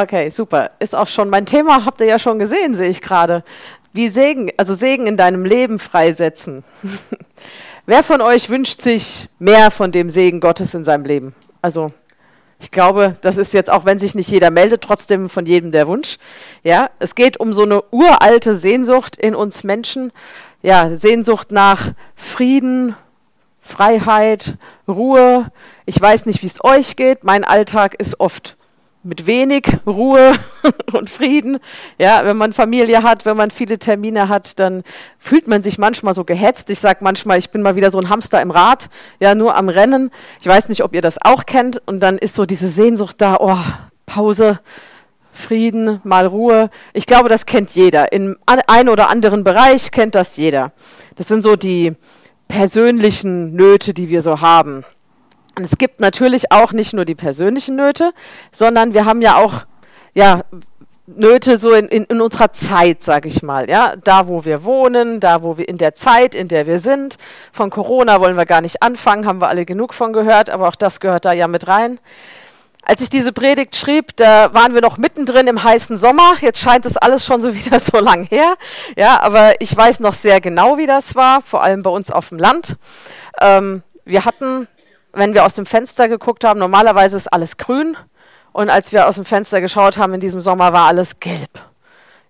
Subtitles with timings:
[0.00, 0.70] Okay, super.
[0.78, 3.42] Ist auch schon mein Thema, habt ihr ja schon gesehen, sehe ich gerade.
[3.92, 6.62] Wie Segen, also Segen in deinem Leben freisetzen.
[7.86, 11.34] Wer von euch wünscht sich mehr von dem Segen Gottes in seinem Leben?
[11.62, 11.90] Also,
[12.60, 15.88] ich glaube, das ist jetzt auch, wenn sich nicht jeder meldet, trotzdem von jedem der
[15.88, 16.18] Wunsch.
[16.62, 20.12] Ja, es geht um so eine uralte Sehnsucht in uns Menschen.
[20.62, 22.94] Ja, Sehnsucht nach Frieden,
[23.60, 24.54] Freiheit,
[24.86, 25.50] Ruhe.
[25.86, 27.24] Ich weiß nicht, wie es euch geht.
[27.24, 28.57] Mein Alltag ist oft
[29.02, 30.34] mit wenig Ruhe
[30.92, 31.58] und Frieden.
[31.98, 34.82] Ja, wenn man Familie hat, wenn man viele Termine hat, dann
[35.18, 36.70] fühlt man sich manchmal so gehetzt.
[36.70, 38.88] Ich sage manchmal, ich bin mal wieder so ein Hamster im Rad,
[39.20, 40.10] ja, nur am Rennen.
[40.40, 41.80] Ich weiß nicht, ob ihr das auch kennt.
[41.86, 43.58] Und dann ist so diese Sehnsucht da, oh,
[44.06, 44.60] Pause,
[45.32, 46.68] Frieden, mal Ruhe.
[46.92, 48.12] Ich glaube, das kennt jeder.
[48.12, 50.72] In einem oder anderen Bereich kennt das jeder.
[51.14, 51.94] Das sind so die
[52.48, 54.84] persönlichen Nöte, die wir so haben.
[55.58, 58.12] Und es gibt natürlich auch nicht nur die persönlichen Nöte,
[58.52, 59.64] sondern wir haben ja auch
[60.14, 60.42] ja,
[61.08, 63.68] Nöte so in, in, in unserer Zeit, sage ich mal.
[63.68, 63.96] Ja?
[63.96, 67.16] Da, wo wir wohnen, da, wo wir in der Zeit, in der wir sind.
[67.50, 70.76] Von Corona wollen wir gar nicht anfangen, haben wir alle genug von gehört, aber auch
[70.76, 71.98] das gehört da ja mit rein.
[72.84, 76.34] Als ich diese Predigt schrieb, da waren wir noch mittendrin im heißen Sommer.
[76.40, 78.54] Jetzt scheint es alles schon so wieder so lang her.
[78.96, 82.28] Ja, aber ich weiß noch sehr genau, wie das war, vor allem bei uns auf
[82.28, 82.76] dem Land.
[83.40, 84.68] Ähm, wir hatten
[85.12, 87.96] wenn wir aus dem Fenster geguckt haben, normalerweise ist alles grün
[88.52, 91.50] und als wir aus dem Fenster geschaut haben in diesem Sommer, war alles gelb.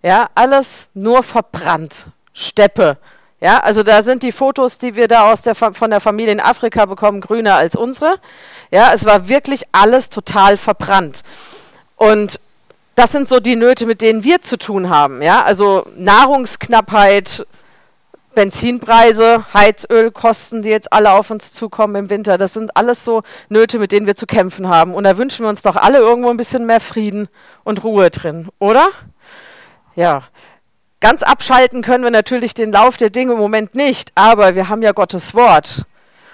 [0.02, 2.98] Ja, alles nur verbrannt, Steppe.
[3.40, 6.40] Ja, also da sind die Fotos, die wir da aus der, von der Familie in
[6.40, 8.16] Afrika bekommen, grüner als unsere.
[8.70, 11.22] Ja, es war wirklich alles total verbrannt.
[11.96, 12.40] Und
[12.96, 15.22] das sind so die Nöte, mit denen wir zu tun haben.
[15.22, 17.46] Ja, also Nahrungsknappheit,
[18.34, 23.78] Benzinpreise, Heizölkosten, die jetzt alle auf uns zukommen im Winter, das sind alles so Nöte,
[23.78, 24.94] mit denen wir zu kämpfen haben.
[24.94, 27.28] Und da wünschen wir uns doch alle irgendwo ein bisschen mehr Frieden
[27.64, 28.88] und Ruhe drin, oder?
[29.96, 30.24] Ja.
[31.00, 34.82] Ganz abschalten können wir natürlich den Lauf der Dinge im Moment nicht, aber wir haben
[34.82, 35.84] ja Gottes Wort.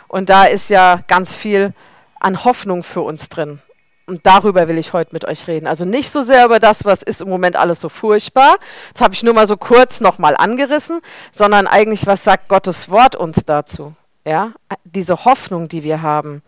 [0.09, 1.75] Und da ist ja ganz viel
[2.19, 3.61] an Hoffnung für uns drin.
[4.07, 5.67] Und darüber will ich heute mit euch reden.
[5.67, 8.57] Also nicht so sehr über das, was ist im Moment alles so furchtbar.
[8.93, 11.01] Das habe ich nur mal so kurz nochmal angerissen,
[11.33, 13.95] sondern eigentlich, was sagt Gottes Wort uns dazu?
[14.27, 14.53] Ja,
[14.85, 16.43] diese Hoffnung, die wir haben.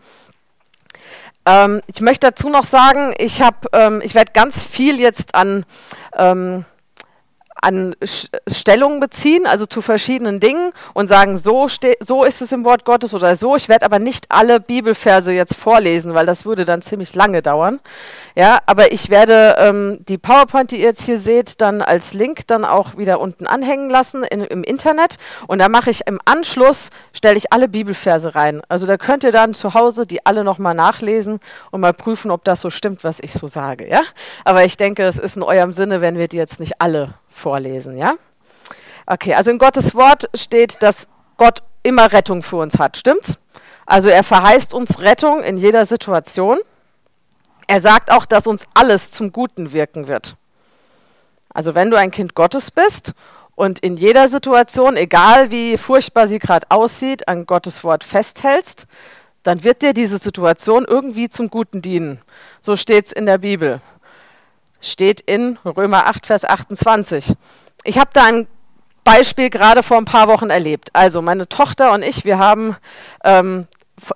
[1.45, 5.65] Ähm, ich möchte dazu noch sagen, ich habe, ähm, ich werde ganz viel jetzt an
[6.15, 6.65] ähm,
[7.61, 7.95] an
[8.47, 11.67] Stellung beziehen, also zu verschiedenen Dingen und sagen, so,
[11.99, 13.55] so ist es im Wort Gottes oder so.
[13.55, 17.79] Ich werde aber nicht alle Bibelverse jetzt vorlesen, weil das würde dann ziemlich lange dauern.
[18.35, 22.47] Ja, aber ich werde ähm, die PowerPoint, die ihr jetzt hier seht, dann als Link
[22.47, 25.15] dann auch wieder unten anhängen lassen in, im Internet.
[25.47, 28.61] Und da mache ich im Anschluss, stelle ich alle Bibelverse rein.
[28.69, 31.39] Also da könnt ihr dann zu Hause die alle nochmal nachlesen
[31.71, 33.89] und mal prüfen, ob das so stimmt, was ich so sage.
[33.89, 34.01] Ja?
[34.45, 37.97] Aber ich denke, es ist in eurem Sinne, wenn wir die jetzt nicht alle vorlesen,
[37.97, 38.15] ja?
[39.05, 43.37] Okay, also in Gottes Wort steht, dass Gott immer Rettung für uns hat, stimmt's?
[43.85, 46.59] Also er verheißt uns Rettung in jeder Situation.
[47.67, 50.35] Er sagt auch, dass uns alles zum Guten wirken wird.
[51.53, 53.13] Also wenn du ein Kind Gottes bist
[53.55, 58.87] und in jeder Situation, egal wie furchtbar sie gerade aussieht, an Gottes Wort festhältst,
[59.43, 62.19] dann wird dir diese Situation irgendwie zum Guten dienen.
[62.59, 63.81] So steht es in der Bibel
[64.81, 67.33] steht in Römer 8, Vers 28.
[67.83, 68.47] Ich habe da ein
[69.03, 70.89] Beispiel gerade vor ein paar Wochen erlebt.
[70.93, 72.75] Also meine Tochter und ich, wir haben
[73.23, 73.67] ähm,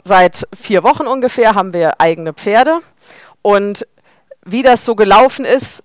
[0.04, 2.80] seit vier Wochen ungefähr haben wir eigene Pferde
[3.42, 3.88] und
[4.44, 5.84] wie das so gelaufen ist,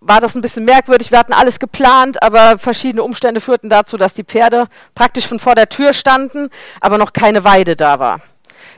[0.00, 1.10] war das ein bisschen merkwürdig.
[1.10, 5.54] Wir hatten alles geplant, aber verschiedene Umstände führten dazu, dass die Pferde praktisch von vor
[5.54, 6.48] der Tür standen,
[6.80, 8.20] aber noch keine Weide da war.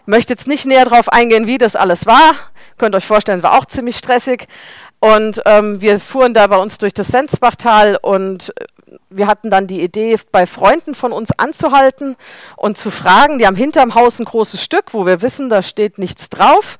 [0.02, 2.34] Ich möchte jetzt nicht näher darauf eingehen, wie das alles war.
[2.78, 4.46] Könnt euch vorstellen, war auch ziemlich stressig.
[5.00, 8.52] Und ähm, wir fuhren da bei uns durch das Sensbachtal und
[9.08, 12.16] wir hatten dann die Idee, bei Freunden von uns anzuhalten
[12.56, 13.38] und zu fragen.
[13.38, 16.78] Die haben hinterm Haus ein großes Stück, wo wir wissen, da steht nichts drauf,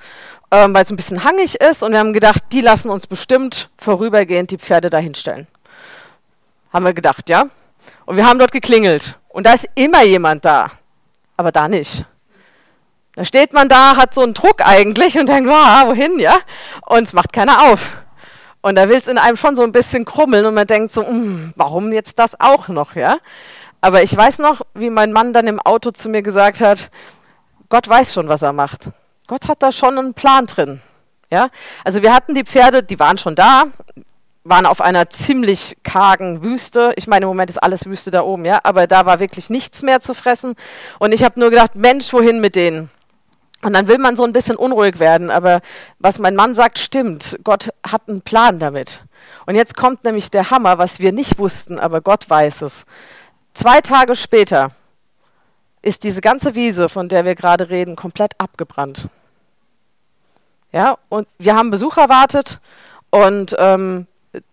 [0.50, 1.82] ähm, weil es ein bisschen hangig ist.
[1.82, 5.46] Und wir haben gedacht, die lassen uns bestimmt vorübergehend die Pferde dahinstellen.
[6.72, 7.46] Haben wir gedacht, ja.
[8.04, 9.18] Und wir haben dort geklingelt.
[9.28, 10.70] Und da ist immer jemand da,
[11.36, 12.04] aber da nicht.
[13.14, 16.36] Da steht man da, hat so einen Druck eigentlich und denkt, wow, wohin, ja?
[16.86, 17.98] Und es macht keiner auf.
[18.62, 21.06] Und da will es in einem schon so ein bisschen krummeln und man denkt so,
[21.06, 23.18] hm, warum jetzt das auch noch, ja?
[23.80, 26.90] Aber ich weiß noch, wie mein Mann dann im Auto zu mir gesagt hat,
[27.70, 28.90] Gott weiß schon, was er macht.
[29.26, 30.82] Gott hat da schon einen Plan drin.
[31.30, 31.48] Ja?
[31.84, 33.64] Also wir hatten die Pferde, die waren schon da,
[34.44, 36.92] waren auf einer ziemlich kargen Wüste.
[36.96, 39.82] Ich meine, im Moment ist alles Wüste da oben, ja, aber da war wirklich nichts
[39.82, 40.54] mehr zu fressen.
[40.98, 42.90] Und ich habe nur gedacht, Mensch, wohin mit denen?
[43.62, 45.60] Und dann will man so ein bisschen unruhig werden, aber
[45.98, 47.38] was mein Mann sagt, stimmt.
[47.44, 49.04] Gott hat einen Plan damit.
[49.44, 52.86] Und jetzt kommt nämlich der Hammer, was wir nicht wussten, aber Gott weiß es.
[53.52, 54.70] Zwei Tage später
[55.82, 59.08] ist diese ganze Wiese, von der wir gerade reden, komplett abgebrannt.
[60.72, 62.60] Ja, und wir haben Besuch erwartet
[63.10, 64.06] und ähm,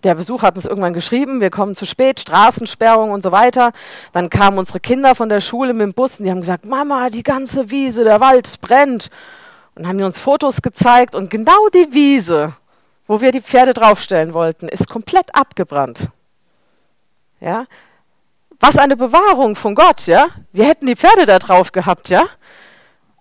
[0.04, 3.72] der Besuch hat uns irgendwann geschrieben, wir kommen zu spät, Straßensperrung und so weiter.
[4.12, 7.10] Dann kamen unsere Kinder von der Schule mit dem Bus und die haben gesagt, Mama,
[7.10, 9.10] die ganze Wiese, der Wald brennt.
[9.76, 12.54] Und haben die uns Fotos gezeigt und genau die Wiese,
[13.06, 16.10] wo wir die Pferde draufstellen wollten, ist komplett abgebrannt.
[17.40, 17.66] Ja?
[18.60, 20.28] Was eine Bewahrung von Gott, ja?
[20.52, 22.26] Wir hätten die Pferde da drauf gehabt, ja?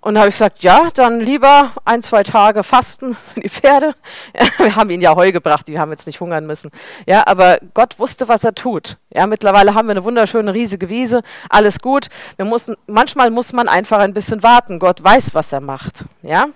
[0.07, 3.93] Und habe ich gesagt, ja, dann lieber ein, zwei Tage fasten für die Pferde.
[4.39, 6.71] Ja, wir haben ihnen ja Heu gebracht, die haben jetzt nicht hungern müssen.
[7.07, 8.99] Ja, aber Gott wusste, was er tut.
[9.13, 12.07] Ja, mittlerweile haben wir eine wunderschöne, riesige Wiese, alles gut.
[12.37, 14.79] Wir mussten, manchmal muss man einfach ein bisschen warten.
[14.79, 16.05] Gott weiß, was er macht.
[16.23, 16.47] Ja.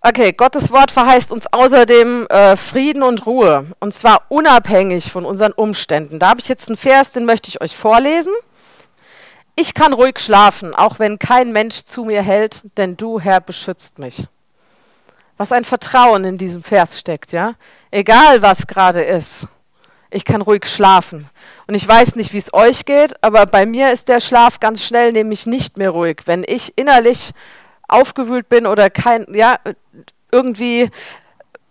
[0.00, 3.66] Okay, Gottes Wort verheißt uns außerdem äh, Frieden und Ruhe.
[3.78, 6.18] Und zwar unabhängig von unseren Umständen.
[6.18, 8.32] Da habe ich jetzt einen Vers, den möchte ich euch vorlesen.
[9.54, 13.98] Ich kann ruhig schlafen, auch wenn kein Mensch zu mir hält, denn du, Herr, beschützt
[13.98, 14.26] mich.
[15.36, 17.54] Was ein Vertrauen in diesem Vers steckt, ja?
[17.90, 19.48] Egal was gerade ist,
[20.10, 21.28] ich kann ruhig schlafen.
[21.66, 24.82] Und ich weiß nicht, wie es euch geht, aber bei mir ist der Schlaf ganz
[24.84, 26.22] schnell nämlich nicht mehr ruhig.
[26.26, 27.32] Wenn ich innerlich
[27.88, 29.58] aufgewühlt bin oder kein, ja,
[30.30, 30.90] irgendwie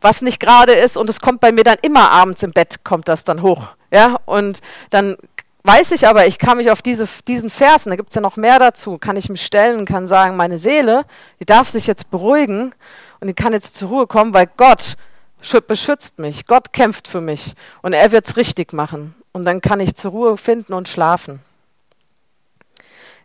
[0.01, 3.07] was nicht gerade ist und es kommt bei mir dann immer abends im Bett, kommt
[3.07, 3.69] das dann hoch.
[3.92, 5.18] Ja, und dann
[5.63, 8.37] weiß ich aber, ich kann mich auf diese, diesen Vers, da gibt es ja noch
[8.37, 11.05] mehr dazu, kann ich mich stellen und kann sagen, meine Seele,
[11.39, 12.73] die darf sich jetzt beruhigen
[13.19, 14.95] und die kann jetzt zur Ruhe kommen, weil Gott
[15.67, 19.15] beschützt mich, Gott kämpft für mich und er wird es richtig machen.
[19.33, 21.41] Und dann kann ich zur Ruhe finden und schlafen.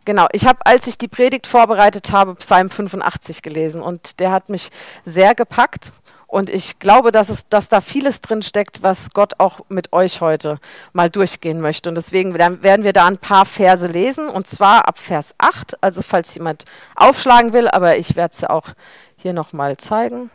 [0.04, 4.48] Genau, ich habe, als ich die Predigt vorbereitet habe, Psalm 85 gelesen und der hat
[4.48, 4.70] mich
[5.04, 5.92] sehr gepackt
[6.26, 10.20] und ich glaube, dass, es, dass da vieles drin steckt, was Gott auch mit euch
[10.20, 10.58] heute
[10.93, 11.88] mal durchgehen möchte.
[11.88, 15.82] Und deswegen werden wir da ein paar Verse lesen, und zwar ab Vers 8.
[15.82, 16.64] Also falls jemand
[16.96, 18.70] aufschlagen will, aber ich werde es ja auch
[19.17, 20.31] hier nochmal zeigen.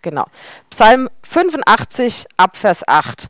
[0.00, 0.26] Genau.
[0.70, 3.28] Psalm 85 ab Vers 8.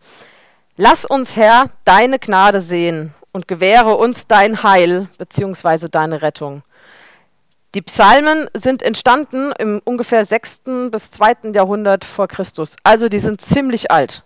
[0.76, 5.88] Lass uns, Herr, deine Gnade sehen und gewähre uns dein Heil bzw.
[5.91, 6.62] deine Rettung.
[7.74, 10.62] Die Psalmen sind entstanden im ungefähr 6.
[10.90, 11.52] bis 2.
[11.54, 12.76] Jahrhundert vor Christus.
[12.84, 14.24] Also die sind ziemlich alt.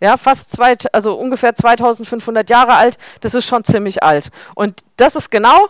[0.00, 2.96] Ja, fast zwei, also ungefähr 2500 Jahre alt.
[3.20, 4.30] Das ist schon ziemlich alt.
[4.54, 5.68] Und das ist genau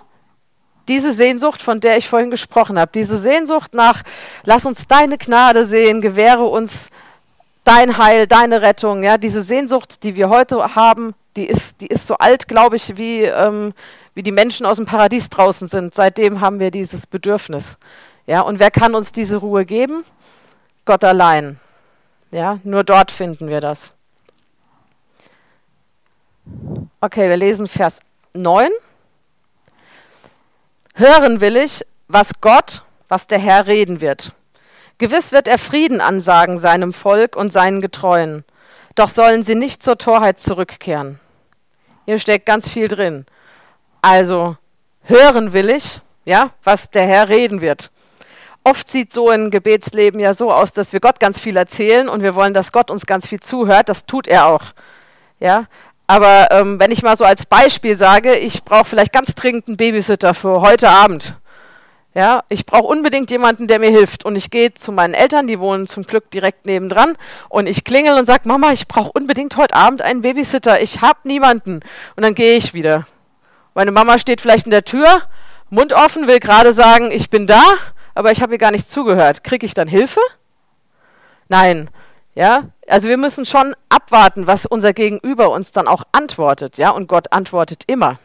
[0.88, 2.92] diese Sehnsucht, von der ich vorhin gesprochen habe.
[2.94, 4.02] Diese Sehnsucht nach,
[4.44, 6.90] lass uns deine Gnade sehen, gewähre uns
[7.64, 9.02] dein Heil, deine Rettung.
[9.02, 12.96] Ja, diese Sehnsucht, die wir heute haben, die ist, die ist so alt, glaube ich,
[12.96, 13.72] wie, ähm,
[14.14, 15.94] wie die Menschen aus dem Paradies draußen sind.
[15.94, 17.78] Seitdem haben wir dieses Bedürfnis.
[18.26, 20.04] Ja, und wer kann uns diese Ruhe geben?
[20.84, 21.58] Gott allein.
[22.30, 23.92] Ja, nur dort finden wir das.
[27.00, 28.00] Okay, wir lesen Vers
[28.34, 28.70] 9.
[30.94, 34.32] Hören will ich, was Gott, was der Herr reden wird.
[34.98, 38.44] Gewiss wird er Frieden ansagen seinem Volk und seinen Getreuen.
[38.94, 41.20] Doch sollen sie nicht zur Torheit zurückkehren.
[42.04, 43.24] Hier steckt ganz viel drin.
[44.02, 44.56] Also
[45.02, 47.90] hören will ich, ja, was der Herr reden wird.
[48.62, 52.22] Oft sieht so ein Gebetsleben ja so aus, dass wir Gott ganz viel erzählen und
[52.22, 53.88] wir wollen, dass Gott uns ganz viel zuhört.
[53.88, 54.64] Das tut er auch.
[55.38, 55.64] Ja,
[56.06, 59.76] aber ähm, wenn ich mal so als Beispiel sage, ich brauche vielleicht ganz dringend einen
[59.76, 61.36] Babysitter für heute Abend.
[62.12, 64.24] Ja, ich brauche unbedingt jemanden, der mir hilft.
[64.24, 67.16] Und ich gehe zu meinen Eltern, die wohnen zum Glück direkt nebendran.
[67.48, 70.82] Und ich klingel und sage, Mama, ich brauche unbedingt heute Abend einen Babysitter.
[70.82, 71.80] Ich habe niemanden.
[72.16, 73.06] Und dann gehe ich wieder.
[73.74, 75.22] Meine Mama steht vielleicht in der Tür,
[75.68, 77.62] Mund offen, will gerade sagen, ich bin da,
[78.14, 79.44] aber ich habe ihr gar nicht zugehört.
[79.44, 80.20] Kriege ich dann Hilfe?
[81.48, 81.90] Nein.
[82.34, 86.78] Ja, also wir müssen schon abwarten, was unser Gegenüber uns dann auch antwortet.
[86.78, 88.18] Ja, und Gott antwortet immer.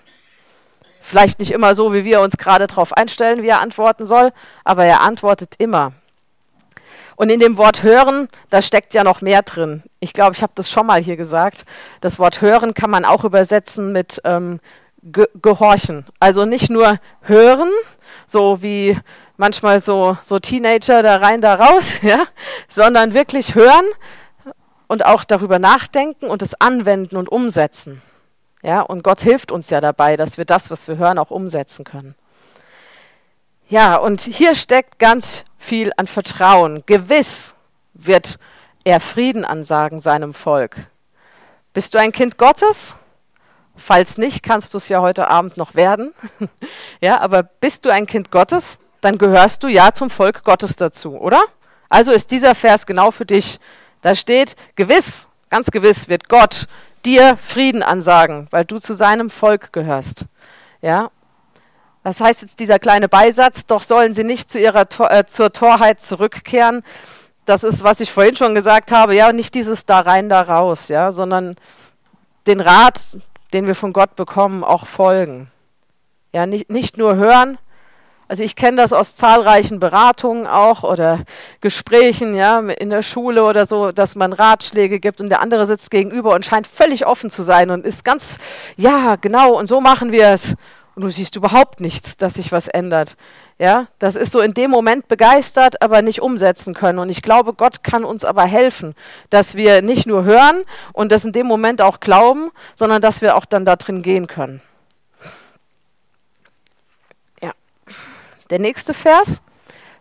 [1.01, 4.31] Vielleicht nicht immer so, wie wir uns gerade darauf einstellen, wie er antworten soll,
[4.63, 5.93] aber er antwortet immer.
[7.15, 9.83] Und in dem Wort hören, da steckt ja noch mehr drin.
[9.99, 11.65] Ich glaube, ich habe das schon mal hier gesagt.
[12.01, 14.59] Das Wort hören kann man auch übersetzen mit ähm,
[15.05, 16.05] ge gehorchen.
[16.19, 17.69] Also nicht nur hören,
[18.25, 18.97] so wie
[19.37, 22.23] manchmal so, so Teenager da rein, da raus, ja,
[22.67, 23.85] sondern wirklich hören
[24.87, 28.01] und auch darüber nachdenken und es anwenden und umsetzen.
[28.61, 31.85] Ja, und Gott hilft uns ja dabei, dass wir das, was wir hören, auch umsetzen
[31.85, 32.15] können.
[33.67, 36.83] Ja, und hier steckt ganz viel an Vertrauen.
[36.85, 37.55] Gewiss
[37.93, 38.37] wird
[38.83, 40.87] er Frieden ansagen seinem Volk.
[41.73, 42.95] Bist du ein Kind Gottes?
[43.77, 46.13] Falls nicht, kannst du es ja heute Abend noch werden.
[47.01, 51.17] ja, aber bist du ein Kind Gottes, dann gehörst du ja zum Volk Gottes dazu,
[51.17, 51.43] oder?
[51.89, 53.59] Also ist dieser Vers genau für dich.
[54.01, 56.67] Da steht, gewiss, ganz gewiss wird Gott
[57.05, 60.25] dir Frieden ansagen, weil du zu seinem Volk gehörst.
[60.81, 61.11] Ja?
[62.03, 63.65] Was heißt jetzt dieser kleine Beisatz?
[63.65, 66.83] Doch sollen sie nicht zu ihrer Tor, äh, zur Torheit zurückkehren.
[67.45, 69.15] Das ist, was ich vorhin schon gesagt habe.
[69.15, 71.55] Ja, nicht dieses da rein, da raus, ja, sondern
[72.47, 73.17] den Rat,
[73.53, 75.51] den wir von Gott bekommen, auch folgen.
[76.33, 77.57] Ja, nicht, nicht nur hören,
[78.27, 81.19] also ich kenne das aus zahlreichen Beratungen auch oder
[81.61, 85.91] Gesprächen, ja, in der Schule oder so, dass man Ratschläge gibt und der andere sitzt
[85.91, 88.39] gegenüber und scheint völlig offen zu sein und ist ganz,
[88.77, 90.55] ja, genau, und so machen wir es.
[90.95, 93.15] Und du siehst überhaupt nichts, dass sich was ändert.
[93.57, 96.99] Ja, das ist so in dem Moment begeistert, aber nicht umsetzen können.
[96.99, 98.95] Und ich glaube, Gott kann uns aber helfen,
[99.29, 103.37] dass wir nicht nur hören und das in dem Moment auch glauben, sondern dass wir
[103.37, 104.61] auch dann da drin gehen können.
[108.49, 109.41] Der nächste Vers.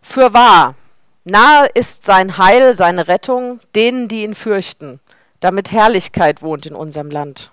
[0.02, 0.74] Für wahr,
[1.24, 5.00] nahe ist sein Heil, seine Rettung denen, die ihn fürchten,
[5.40, 7.50] damit Herrlichkeit wohnt in unserem Land.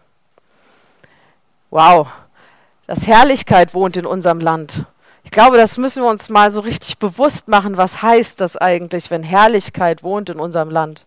[1.69, 2.09] Wow,
[2.87, 4.85] dass Herrlichkeit wohnt in unserem Land.
[5.23, 7.77] Ich glaube, das müssen wir uns mal so richtig bewusst machen.
[7.77, 11.05] Was heißt das eigentlich, wenn Herrlichkeit wohnt in unserem Land?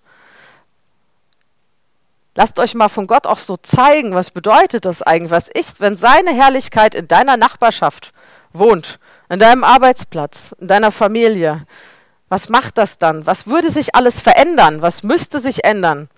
[2.36, 5.30] Lasst euch mal von Gott auch so zeigen, was bedeutet das eigentlich?
[5.30, 8.12] Was ist, wenn seine Herrlichkeit in deiner Nachbarschaft
[8.52, 8.98] wohnt?
[9.28, 11.66] an deinem Arbeitsplatz, in deiner Familie.
[12.28, 13.26] Was macht das dann?
[13.26, 14.82] Was würde sich alles verändern?
[14.82, 16.08] Was müsste sich ändern?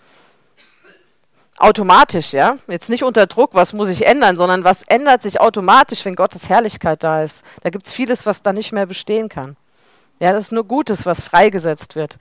[1.58, 2.58] Automatisch, ja?
[2.68, 6.48] Jetzt nicht unter Druck, was muss ich ändern, sondern was ändert sich automatisch, wenn Gottes
[6.48, 7.44] Herrlichkeit da ist.
[7.62, 9.56] Da gibt es vieles, was da nicht mehr bestehen kann.
[10.18, 12.18] Ja, das ist nur Gutes, was freigesetzt wird.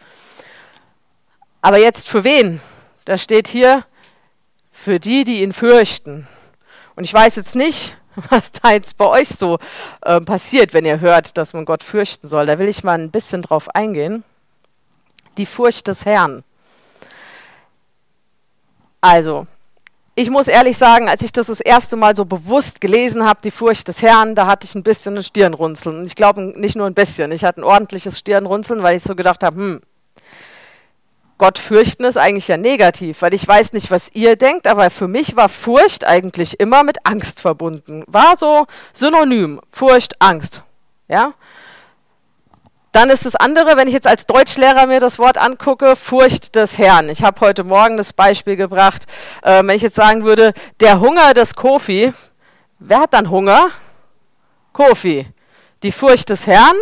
[1.62, 2.62] Aber jetzt für wen?
[3.04, 3.84] Da steht hier,
[4.72, 6.28] für die, die ihn fürchten.
[6.96, 7.98] Und ich weiß jetzt nicht,
[8.30, 9.58] was da jetzt bei euch so
[10.02, 12.46] äh, passiert, wenn ihr hört, dass man Gott fürchten soll.
[12.46, 14.24] Da will ich mal ein bisschen drauf eingehen.
[15.38, 16.44] Die Furcht des Herrn.
[19.06, 19.46] Also,
[20.16, 23.52] ich muss ehrlich sagen, als ich das das erste Mal so bewusst gelesen habe, die
[23.52, 26.08] Furcht des Herrn, da hatte ich ein bisschen ein Stirnrunzeln.
[26.08, 29.44] Ich glaube nicht nur ein bisschen, ich hatte ein ordentliches Stirnrunzeln, weil ich so gedacht
[29.44, 29.82] habe, hm,
[31.38, 35.08] Gott fürchten ist eigentlich ja negativ, weil ich weiß nicht, was ihr denkt, aber für
[35.08, 38.04] mich war Furcht eigentlich immer mit Angst verbunden.
[38.08, 40.64] War so synonym, Furcht, Angst.
[41.08, 41.36] Ja?
[42.96, 46.78] Dann ist das andere, wenn ich jetzt als Deutschlehrer mir das Wort angucke, Furcht des
[46.78, 47.10] Herrn.
[47.10, 49.04] Ich habe heute Morgen das Beispiel gebracht,
[49.44, 52.14] äh, wenn ich jetzt sagen würde, der Hunger des Kofi,
[52.80, 53.68] wer hat dann Hunger?
[54.72, 55.28] Kofi.
[55.84, 56.78] Die Furcht des Herrn,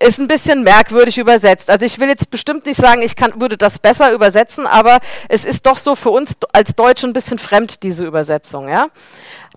[0.00, 1.70] ist ein bisschen merkwürdig übersetzt.
[1.70, 5.44] Also ich will jetzt bestimmt nicht sagen, ich kann, würde das besser übersetzen, aber es
[5.44, 8.68] ist doch so für uns als Deutsche ein bisschen fremd, diese Übersetzung.
[8.68, 8.88] Ja?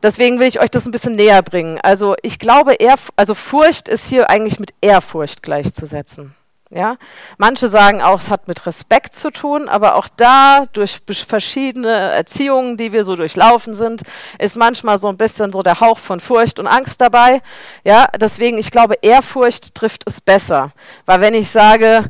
[0.04, 1.80] Deswegen will ich euch das ein bisschen näher bringen.
[1.82, 6.36] Also ich glaube, eher, also Furcht ist hier eigentlich mit Ehrfurcht gleichzusetzen.
[6.70, 6.98] Ja?
[7.38, 12.78] Manche sagen auch, es hat mit Respekt zu tun, aber auch da, durch verschiedene Erziehungen,
[12.78, 14.02] die wir so durchlaufen sind,
[14.40, 17.42] ist manchmal so ein bisschen so der Hauch von Furcht und Angst dabei.
[17.84, 18.08] Ja?
[18.20, 20.72] Deswegen, ich glaube, Ehrfurcht trifft es besser.
[21.06, 22.10] Weil wenn ich sage,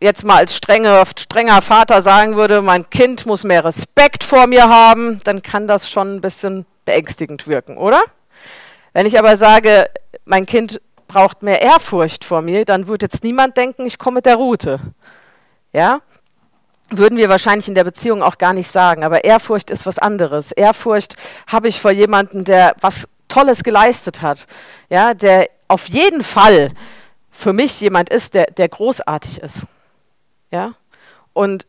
[0.00, 4.68] jetzt mal als strenge, strenger Vater sagen würde, mein Kind muss mehr Respekt vor mir
[4.68, 8.02] haben, dann kann das schon ein bisschen beängstigend wirken, oder?
[8.92, 9.88] Wenn ich aber sage,
[10.24, 10.80] mein Kind
[11.12, 14.80] braucht mehr Ehrfurcht vor mir, dann wird jetzt niemand denken, ich komme mit der Route.
[15.72, 16.00] Ja?
[16.88, 20.52] Würden wir wahrscheinlich in der Beziehung auch gar nicht sagen, aber Ehrfurcht ist was anderes.
[20.52, 21.16] Ehrfurcht
[21.46, 24.46] habe ich vor jemandem, der was Tolles geleistet hat,
[24.88, 26.70] ja, der auf jeden Fall
[27.30, 29.66] für mich jemand ist, der, der großartig ist.
[30.50, 30.72] Ja?
[31.34, 31.66] Und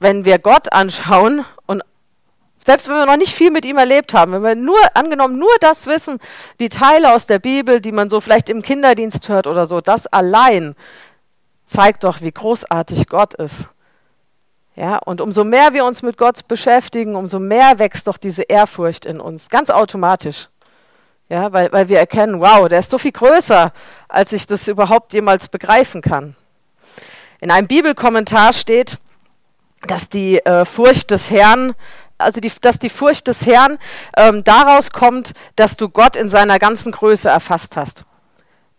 [0.00, 1.82] wenn wir Gott anschauen und
[2.64, 5.52] selbst wenn wir noch nicht viel mit ihm erlebt haben, wenn wir nur, angenommen, nur
[5.60, 6.18] das wissen,
[6.60, 10.06] die Teile aus der Bibel, die man so vielleicht im Kinderdienst hört oder so, das
[10.06, 10.76] allein
[11.64, 13.70] zeigt doch, wie großartig Gott ist.
[14.74, 19.04] Ja, und umso mehr wir uns mit Gott beschäftigen, umso mehr wächst doch diese Ehrfurcht
[19.04, 20.48] in uns, ganz automatisch.
[21.28, 23.72] Ja, weil, weil wir erkennen, wow, der ist so viel größer,
[24.08, 26.36] als ich das überhaupt jemals begreifen kann.
[27.40, 28.98] In einem Bibelkommentar steht,
[29.86, 31.74] dass die äh, Furcht des Herrn
[32.22, 33.78] also die, dass die Furcht des Herrn
[34.16, 38.04] ähm, daraus kommt, dass du Gott in seiner ganzen Größe erfasst hast.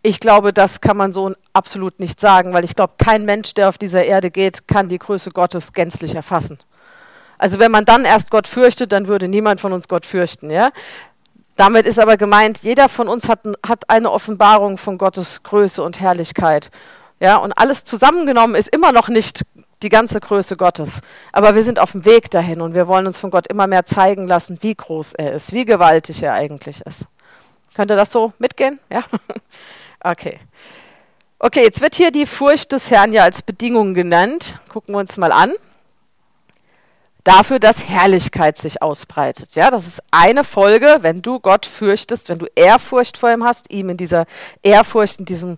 [0.02, 3.70] Ich glaube, das kann man so absolut nicht sagen, weil ich glaube, kein Mensch, der
[3.70, 6.60] auf dieser Erde geht, kann die Größe Gottes gänzlich erfassen.
[7.38, 10.50] Also wenn man dann erst Gott fürchtet, dann würde niemand von uns Gott fürchten.
[10.50, 10.72] Ja?
[11.56, 16.00] Damit ist aber gemeint, jeder von uns hat, hat eine Offenbarung von Gottes Größe und
[16.00, 16.72] Herrlichkeit.
[17.20, 19.44] Ja, und alles zusammengenommen ist immer noch nicht
[19.84, 21.02] die ganze Größe Gottes.
[21.32, 23.86] Aber wir sind auf dem Weg dahin und wir wollen uns von Gott immer mehr
[23.86, 27.08] zeigen lassen, wie groß er ist, wie gewaltig er eigentlich ist.
[27.76, 28.80] Könnt ihr das so mitgehen?
[28.90, 29.04] Ja?
[30.06, 30.38] Okay.
[31.40, 34.60] Okay, jetzt wird hier die Furcht des Herrn ja als Bedingung genannt.
[34.68, 35.54] Gucken wir uns mal an.
[37.24, 39.56] Dafür, dass Herrlichkeit sich ausbreitet.
[39.56, 43.72] Ja, das ist eine Folge, wenn du Gott fürchtest, wenn du Ehrfurcht vor ihm hast,
[43.72, 44.26] ihm in dieser
[44.62, 45.56] Ehrfurcht, in diesem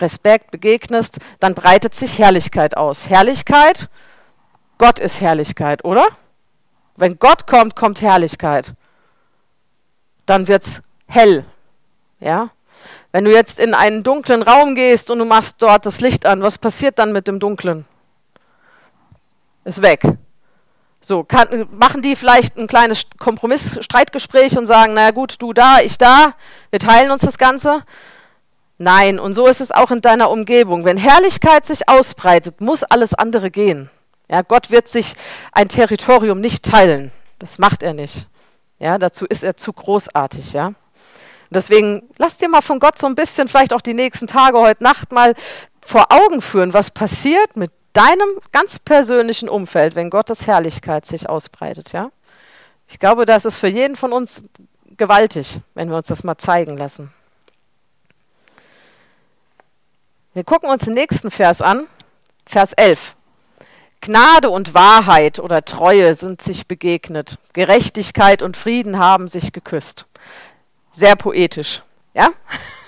[0.00, 3.08] Respekt begegnest, dann breitet sich Herrlichkeit aus.
[3.08, 3.88] Herrlichkeit,
[4.78, 6.06] Gott ist Herrlichkeit, oder?
[6.96, 8.74] Wenn Gott kommt, kommt Herrlichkeit.
[10.26, 11.44] Dann wird es hell.
[12.20, 12.50] Ja?
[13.12, 16.42] Wenn du jetzt in einen dunklen Raum gehst und du machst dort das Licht an,
[16.42, 17.84] was passiert dann mit dem Dunklen?
[19.64, 20.02] Ist weg.
[21.00, 25.98] So, kann, machen die vielleicht ein kleines Kompromiss-Streitgespräch und sagen, naja gut, du da, ich
[25.98, 26.34] da,
[26.70, 27.82] wir teilen uns das Ganze?
[28.78, 30.84] Nein, und so ist es auch in deiner Umgebung.
[30.84, 33.90] Wenn Herrlichkeit sich ausbreitet, muss alles andere gehen.
[34.28, 35.14] Ja, Gott wird sich
[35.52, 37.12] ein Territorium nicht teilen.
[37.38, 38.28] Das macht er nicht.
[38.78, 40.72] Ja, dazu ist er zu großartig, ja.
[41.50, 44.82] deswegen lass dir mal von Gott so ein bisschen, vielleicht auch die nächsten Tage, heute
[44.82, 45.34] Nacht mal
[45.84, 51.92] vor Augen führen, was passiert mit deinem ganz persönlichen Umfeld, wenn Gottes Herrlichkeit sich ausbreitet,
[51.92, 52.10] ja.
[52.88, 54.42] Ich glaube, das ist für jeden von uns
[54.96, 57.12] gewaltig, wenn wir uns das mal zeigen lassen.
[60.34, 61.86] Wir gucken uns den nächsten Vers an,
[62.46, 63.16] Vers 11.
[64.00, 67.38] Gnade und Wahrheit oder Treue sind sich begegnet.
[67.52, 70.06] Gerechtigkeit und Frieden haben sich geküsst.
[70.90, 71.82] Sehr poetisch,
[72.14, 72.30] ja?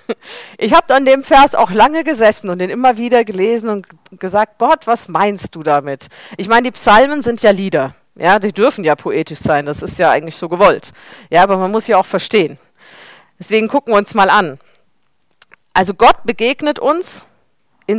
[0.59, 3.87] Ich habe an dem Vers auch lange gesessen und den immer wieder gelesen und
[4.21, 6.09] gesagt, Gott, was meinst du damit?
[6.37, 7.95] Ich meine, die Psalmen sind ja Lieder.
[8.15, 10.93] Ja, die dürfen ja poetisch sein, das ist ja eigentlich so gewollt.
[11.31, 12.59] Ja, aber man muss ja auch verstehen.
[13.39, 14.59] Deswegen gucken wir uns mal an.
[15.73, 17.29] Also Gott begegnet uns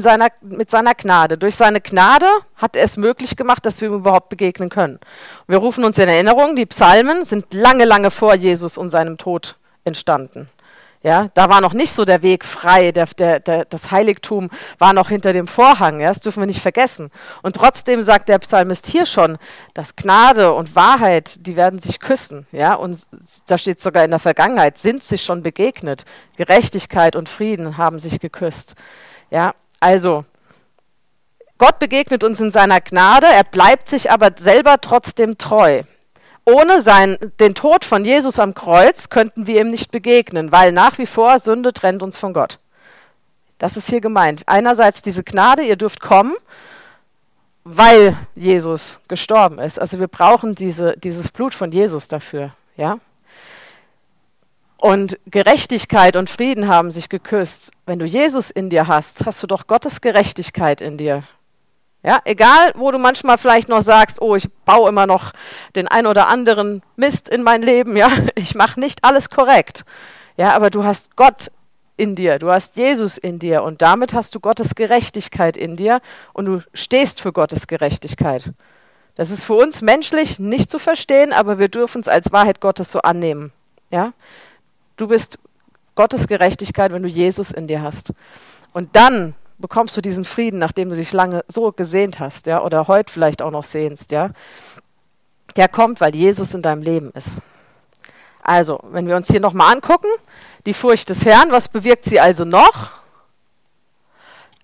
[0.02, 1.38] seiner, mit seiner Gnade.
[1.38, 5.00] Durch seine Gnade hat er es möglich gemacht, dass wir ihm überhaupt begegnen können.
[5.48, 9.58] Wir rufen uns in Erinnerung, die Psalmen sind lange, lange vor Jesus und seinem Tod
[9.84, 10.50] entstanden.
[11.06, 14.50] Ja, da war noch nicht so der Weg frei, der, der, der, das Heiligtum
[14.80, 17.12] war noch hinter dem Vorhang, ja, das dürfen wir nicht vergessen.
[17.44, 19.38] Und trotzdem sagt der Psalmist hier schon,
[19.76, 22.98] dass Gnade und Wahrheit, die werden sich küssen, ja, und
[23.46, 26.06] da steht sogar in der Vergangenheit, sind sich schon begegnet.
[26.38, 28.74] Gerechtigkeit und Frieden haben sich geküsst.
[29.30, 29.54] Ja,
[29.86, 30.26] also,
[31.60, 35.84] Gott begegnet uns in seiner Gnade, er bleibt sich aber selber trotzdem treu.
[36.44, 40.98] Ohne sein, den Tod von Jesus am Kreuz könnten wir ihm nicht begegnen, weil nach
[40.98, 42.58] wie vor Sünde trennt uns von Gott.
[43.60, 44.42] Das ist hier gemeint.
[44.48, 46.34] Einerseits diese Gnade, ihr dürft kommen,
[47.64, 49.80] weil Jesus gestorben ist.
[49.80, 52.56] Also wir brauchen diese, dieses Blut von Jesus dafür.
[52.76, 52.98] Ja?
[54.86, 57.72] Und Gerechtigkeit und Frieden haben sich geküsst.
[57.88, 61.24] Wenn du Jesus in dir hast, hast du doch Gottes Gerechtigkeit in dir.
[62.04, 65.32] Ja, egal, wo du manchmal vielleicht noch sagst, oh, ich baue immer noch
[65.76, 69.86] den ein oder anderen Mist in mein Leben, ja, ich mache nicht alles korrekt.
[70.38, 71.50] Ja, aber du hast Gott
[71.98, 76.00] in dir, du hast Jesus in dir und damit hast du Gottes Gerechtigkeit in dir
[76.32, 78.52] und du stehst für Gottes Gerechtigkeit.
[79.16, 82.92] Das ist für uns menschlich nicht zu verstehen, aber wir dürfen es als Wahrheit Gottes
[82.92, 83.52] so annehmen.
[83.90, 84.14] Ja?
[84.98, 85.38] Du bist
[85.96, 88.14] Gottes Gerechtigkeit, wenn du Jesus in dir hast.
[88.74, 92.88] Und dann bekommst du diesen Frieden, nachdem du dich lange so gesehnt hast, ja, oder
[92.88, 94.32] heute vielleicht auch noch sehnst, ja.
[95.56, 97.42] Der kommt, weil Jesus in deinem Leben ist.
[98.42, 100.08] Also, wenn wir uns hier nochmal angucken,
[100.66, 102.92] die Furcht des Herrn, was bewirkt sie also noch?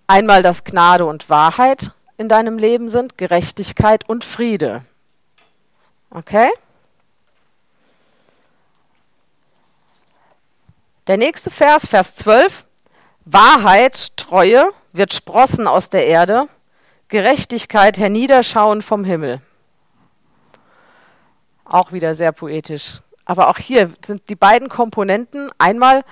[0.08, 4.84] Einmal, dass Gnade und Wahrheit in deinem Leben sind, Gerechtigkeit und Friede.
[6.10, 6.50] Okay?
[11.08, 12.68] Der nächste Vers, Vers 12.
[13.26, 16.46] Wahrheit, Treue wird sprossen aus der Erde,
[17.08, 19.42] Gerechtigkeit herniederschauen vom Himmel.
[21.66, 23.02] Auch wieder sehr poetisch.
[23.26, 26.04] Aber auch hier sind die beiden Komponenten einmal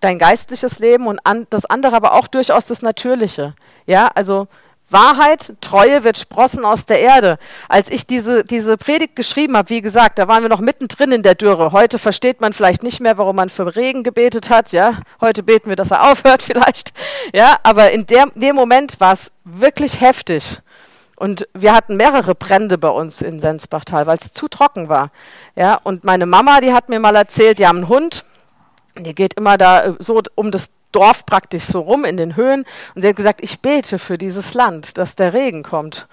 [0.00, 3.54] dein geistliches Leben und an, das andere aber auch durchaus das Natürliche.
[3.86, 4.48] Ja, also
[4.92, 7.38] Wahrheit, Treue wird sprossen aus der Erde.
[7.68, 11.22] Als ich diese, diese Predigt geschrieben habe, wie gesagt, da waren wir noch mittendrin in
[11.22, 11.72] der Dürre.
[11.72, 14.72] Heute versteht man vielleicht nicht mehr, warum man für Regen gebetet hat.
[14.72, 16.92] Ja, heute beten wir, dass er aufhört vielleicht.
[17.32, 20.60] Ja, aber in der, dem Moment war es wirklich heftig.
[21.16, 25.12] Und wir hatten mehrere Brände bei uns in Sensbachtal, weil es zu trocken war.
[25.54, 28.24] Ja, und meine Mama, die hat mir mal erzählt, die haben einen Hund,
[28.96, 32.64] der geht immer da äh, so um das Dorf praktisch so rum in den Höhen
[32.94, 36.06] und sie hat gesagt, ich bete für dieses Land, dass der Regen kommt.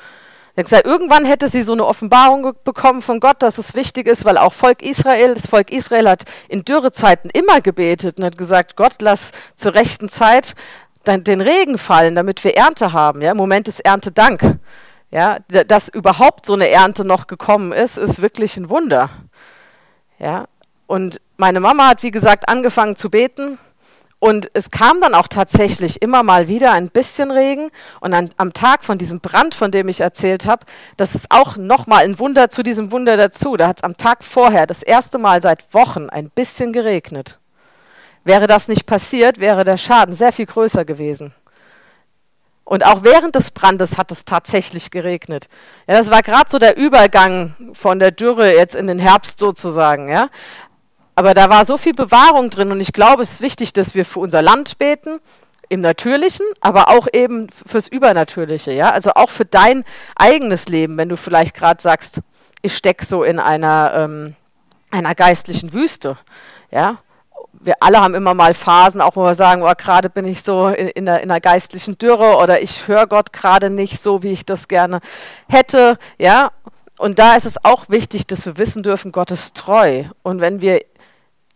[0.55, 4.07] Sie hat gesagt, irgendwann hätte sie so eine Offenbarung bekommen von Gott, dass es wichtig
[4.07, 8.37] ist, weil auch Volk Israel, das Volk Israel hat in Dürrezeiten immer gebetet und hat
[8.37, 10.55] gesagt, Gott, lass zur rechten Zeit
[11.07, 13.21] den Regen fallen, damit wir Ernte haben.
[13.21, 14.59] Ja, Im Moment ist Erntedank.
[15.11, 19.09] Ja, dass überhaupt so eine Ernte noch gekommen ist, ist wirklich ein Wunder.
[20.19, 20.45] Ja,
[20.85, 23.57] Und meine Mama hat, wie gesagt, angefangen zu beten.
[24.19, 27.71] Und es kam dann auch tatsächlich immer mal wieder ein bisschen Regen.
[28.01, 30.65] Und an, am Tag von diesem Brand, von dem ich erzählt habe,
[30.97, 33.55] das ist auch nochmal ein Wunder zu diesem Wunder dazu.
[33.55, 37.39] Da hat es am Tag vorher das erste Mal seit Wochen ein bisschen geregnet.
[38.25, 41.33] Wäre das nicht passiert, wäre der Schaden sehr viel größer gewesen.
[42.69, 45.47] Und auch während des Brandes hat es tatsächlich geregnet.
[45.87, 50.07] Ja, das war gerade so der Übergang von der Dürre jetzt in den Herbst sozusagen.
[50.07, 50.29] Ja.
[51.15, 54.05] Aber da war so viel Bewahrung drin und ich glaube, es ist wichtig, dass wir
[54.05, 55.19] für unser Land beten,
[55.69, 58.71] im Natürlichen, aber auch eben fürs Übernatürliche.
[58.71, 58.89] Ja.
[58.89, 62.21] Also auch für dein eigenes Leben, wenn du vielleicht gerade sagst,
[62.61, 64.35] ich stecke so in einer, ähm,
[64.91, 66.17] einer geistlichen Wüste.
[66.71, 66.97] Ja,
[67.61, 70.67] wir alle haben immer mal Phasen, auch wo wir sagen, oh, gerade bin ich so
[70.67, 74.31] in, in, einer, in einer geistlichen Dürre oder ich höre Gott gerade nicht so, wie
[74.31, 74.99] ich das gerne
[75.47, 75.97] hätte.
[76.17, 76.51] Ja,
[76.97, 80.05] und da ist es auch wichtig, dass wir wissen dürfen, Gott ist treu.
[80.23, 80.81] Und wenn wir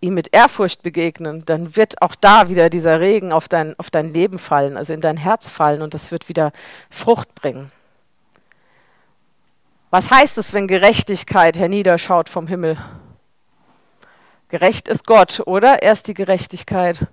[0.04, 4.14] ihm mit Ehrfurcht begegnen, dann wird auch da wieder dieser Regen auf dein, auf dein
[4.14, 6.52] Leben fallen, also in dein Herz fallen und das wird wieder
[6.90, 7.72] Frucht bringen.
[9.90, 12.78] Was heißt es, wenn Gerechtigkeit herniederschaut vom Himmel?
[14.50, 15.82] Gerecht ist Gott, oder?
[15.82, 17.08] Er ist die Gerechtigkeit.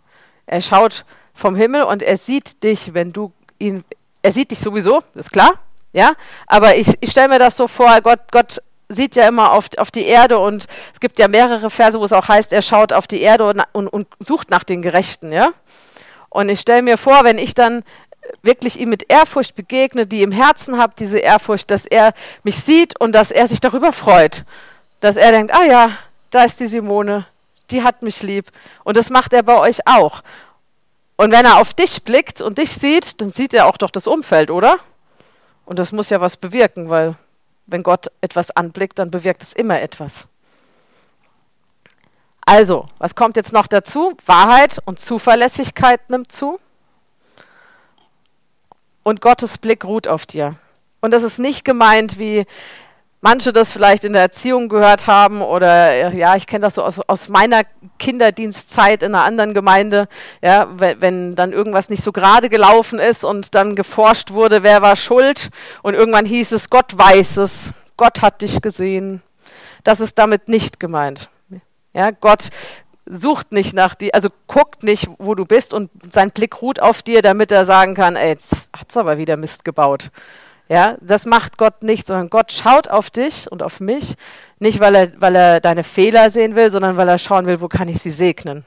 [0.47, 3.85] Er schaut vom Himmel und er sieht dich, wenn du ihn,
[4.23, 5.53] er sieht dich sowieso, ist klar,
[5.93, 6.15] ja?
[6.47, 9.91] Aber ich, ich stelle mir das so vor, Gott, Gott sieht ja immer auf, auf
[9.91, 13.07] die Erde und es gibt ja mehrere Verse, wo es auch heißt, er schaut auf
[13.07, 15.51] die Erde und, und, und sucht nach den Gerechten, ja?
[16.29, 17.83] Und ich stelle mir vor, wenn ich dann
[18.43, 22.13] wirklich ihm mit Ehrfurcht begegne, die im Herzen habe, diese Ehrfurcht, dass er
[22.45, 24.45] mich sieht und dass er sich darüber freut.
[25.01, 25.91] Dass er denkt, ah ja,
[26.31, 27.27] da ist die Simone,
[27.71, 28.51] die hat mich lieb.
[28.85, 30.23] Und das macht er bei euch auch.
[31.17, 34.07] Und wenn er auf dich blickt und dich sieht, dann sieht er auch doch das
[34.07, 34.77] Umfeld, oder?
[35.65, 37.15] Und das muss ja was bewirken, weil
[37.71, 40.29] wenn Gott etwas anblickt, dann bewirkt es immer etwas.
[42.47, 44.17] Also, was kommt jetzt noch dazu?
[44.27, 46.59] Wahrheit und Zuverlässigkeit nimmt zu.
[49.03, 50.57] Und Gottes Blick ruht auf dir.
[51.01, 52.47] Und das ist nicht gemeint wie,
[53.21, 57.01] manche das vielleicht in der Erziehung gehört haben oder ja, ich kenne das so aus,
[57.01, 57.63] aus meiner
[57.99, 60.09] Kinderdienstzeit in einer anderen Gemeinde,
[60.43, 64.83] ja, wenn, wenn dann irgendwas nicht so gerade gelaufen ist und dann geforscht wurde, wer
[64.83, 65.51] war schuld
[65.83, 69.23] und irgendwann hieß es, Gott weiß es, Gott hat dich gesehen.
[69.85, 71.31] Das ist damit nicht gemeint.
[71.93, 72.49] Ja, Gott
[73.07, 77.03] sucht nicht nach dir, also guckt nicht, wo du bist und sein Blick ruht auf
[77.03, 80.11] dir, damit er sagen kann, ey, jetzt hat's aber wieder Mist gebaut
[80.71, 84.15] ja, das macht Gott nicht, sondern Gott schaut auf dich und auf mich,
[84.61, 87.67] nicht weil er, weil er deine Fehler sehen will, sondern weil er schauen will, wo
[87.67, 88.65] kann ich sie segnen?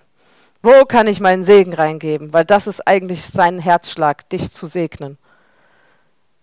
[0.61, 2.33] Wo kann ich meinen Segen reingeben?
[2.33, 5.17] Weil das ist eigentlich sein Herzschlag, dich zu segnen.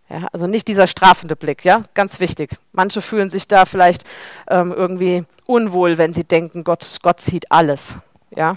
[0.08, 2.56] Ja, also nicht dieser strafende Blick, ja, ganz wichtig.
[2.72, 4.04] Manche fühlen sich da vielleicht
[4.48, 7.98] ähm, irgendwie unwohl, wenn sie denken, Gott, Gott sieht alles,
[8.34, 8.56] ja.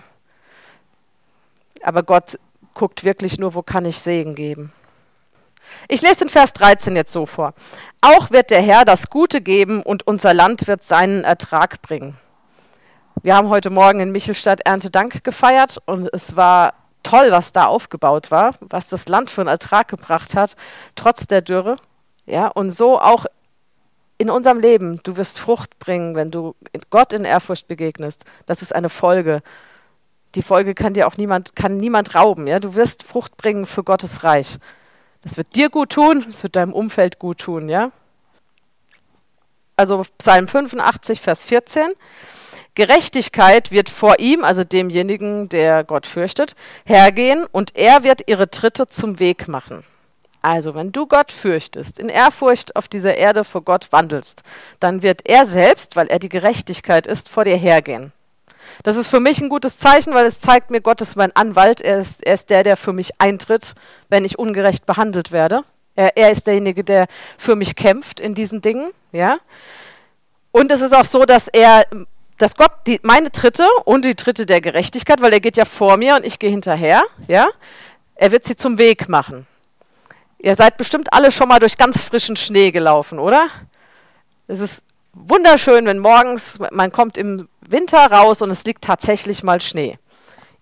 [1.82, 2.40] Aber Gott
[2.74, 4.72] guckt wirklich nur, wo kann ich Segen geben.
[5.88, 7.54] Ich lese den Vers 13 jetzt so vor.
[8.02, 12.18] Auch wird der Herr das Gute geben und unser Land wird seinen Ertrag bringen.
[13.22, 16.74] Wir haben heute Morgen in Michelstadt Erntedank gefeiert und es war
[17.04, 20.56] toll, was da aufgebaut war, was das Land für einen Ertrag gebracht hat,
[20.96, 21.78] trotz der Dürre.
[22.26, 23.26] Ja, und so auch
[24.18, 25.00] in unserem Leben.
[25.04, 26.56] Du wirst Frucht bringen, wenn du
[26.90, 28.26] Gott in Ehrfurcht begegnest.
[28.46, 29.42] Das ist eine Folge.
[30.36, 32.48] Die Folge kann dir auch niemand, kann niemand rauben.
[32.48, 32.60] Ja?
[32.60, 34.58] Du wirst Frucht bringen für Gottes Reich.
[35.24, 37.92] Das wird dir gut tun, das wird deinem Umfeld gut tun, ja?
[39.76, 41.94] Also Psalm 85, Vers 14.
[42.76, 46.56] Gerechtigkeit wird vor ihm, also demjenigen, der Gott fürchtet,
[46.86, 49.84] hergehen und er wird ihre Tritte zum Weg machen.
[50.42, 54.44] Also, wenn du Gott fürchtest, in Ehrfurcht auf dieser Erde vor Gott wandelst,
[54.82, 58.12] dann wird er selbst, weil er die Gerechtigkeit ist, vor dir hergehen.
[58.82, 61.82] Das ist für mich ein gutes Zeichen, weil es zeigt mir, Gott ist mein Anwalt.
[61.82, 63.76] Er ist, er ist der, der für mich eintritt,
[64.10, 65.64] wenn ich ungerecht behandelt werde.
[65.96, 67.08] Er, er ist derjenige, der
[67.38, 68.92] für mich kämpft in diesen Dingen.
[69.12, 69.38] Ja?
[70.52, 71.86] Und es ist auch so, dass er,
[72.38, 75.98] dass Gott die, meine Tritte und die Tritte der Gerechtigkeit, weil er geht ja vor
[75.98, 77.48] mir und ich gehe hinterher, ja,
[78.16, 79.48] er wird sie zum Weg machen.
[80.40, 83.48] Ihr seid bestimmt alle schon mal durch ganz frischen Schnee gelaufen, oder?
[84.48, 84.84] Es ist
[85.14, 89.98] wunderschön, wenn morgens, man kommt im Winter raus und es liegt tatsächlich mal Schnee.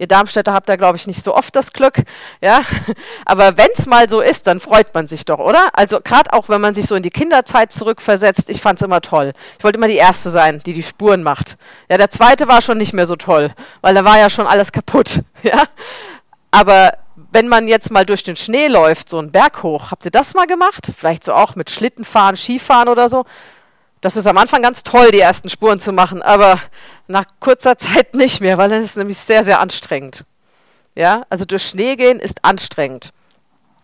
[0.01, 2.01] Ihr Darmstädter habt da, glaube ich, nicht so oft das Glück,
[2.41, 2.61] ja.
[3.25, 5.69] Aber wenn es mal so ist, dann freut man sich doch, oder?
[5.73, 9.01] Also gerade auch, wenn man sich so in die Kinderzeit zurückversetzt, ich fand es immer
[9.01, 9.33] toll.
[9.59, 11.55] Ich wollte immer die Erste sein, die die Spuren macht.
[11.87, 14.71] Ja, der Zweite war schon nicht mehr so toll, weil da war ja schon alles
[14.71, 15.65] kaputt, ja.
[16.49, 16.93] Aber
[17.31, 20.33] wenn man jetzt mal durch den Schnee läuft, so einen Berg hoch, habt ihr das
[20.33, 20.91] mal gemacht?
[20.97, 23.25] Vielleicht so auch mit Schlittenfahren, Skifahren oder so?
[24.01, 26.59] Das ist am Anfang ganz toll, die ersten Spuren zu machen, aber
[27.07, 30.25] nach kurzer Zeit nicht mehr, weil dann ist es nämlich sehr, sehr anstrengend.
[30.95, 33.11] Ja, also durch Schnee gehen ist anstrengend.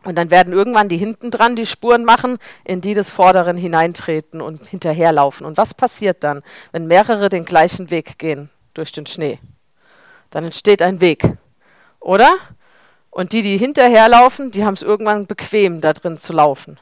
[0.03, 4.41] Und dann werden irgendwann die hinten dran die Spuren machen, in die des Vorderen hineintreten
[4.41, 5.45] und hinterherlaufen.
[5.45, 9.39] Und was passiert dann, wenn mehrere den gleichen Weg gehen durch den Schnee?
[10.29, 11.23] Dann entsteht ein Weg,
[11.99, 12.35] oder?
[13.09, 16.79] Und die, die hinterherlaufen, die haben es irgendwann bequem, da drin zu laufen.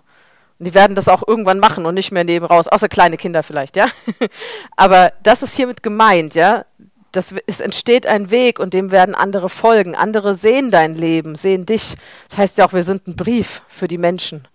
[0.57, 3.43] Und die werden das auch irgendwann machen und nicht mehr neben raus, außer kleine Kinder
[3.43, 3.87] vielleicht, ja.
[4.77, 6.65] Aber das ist hiermit gemeint, ja.
[7.11, 9.95] Das, es entsteht ein Weg und dem werden andere folgen.
[9.95, 11.95] Andere sehen dein Leben, sehen dich.
[12.27, 14.47] Das heißt ja auch, wir sind ein Brief für die Menschen.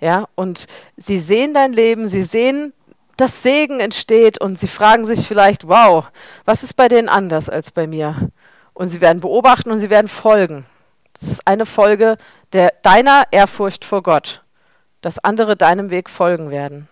[0.00, 0.66] Ja, und
[0.98, 2.74] sie sehen dein Leben, sie sehen,
[3.16, 6.10] dass Segen entsteht und sie fragen sich vielleicht, wow,
[6.44, 8.30] was ist bei denen anders als bei mir?
[8.74, 10.66] Und sie werden beobachten und sie werden folgen.
[11.14, 12.18] Das ist eine Folge
[12.52, 14.43] der, deiner Ehrfurcht vor Gott
[15.04, 16.88] dass andere deinem Weg folgen werden.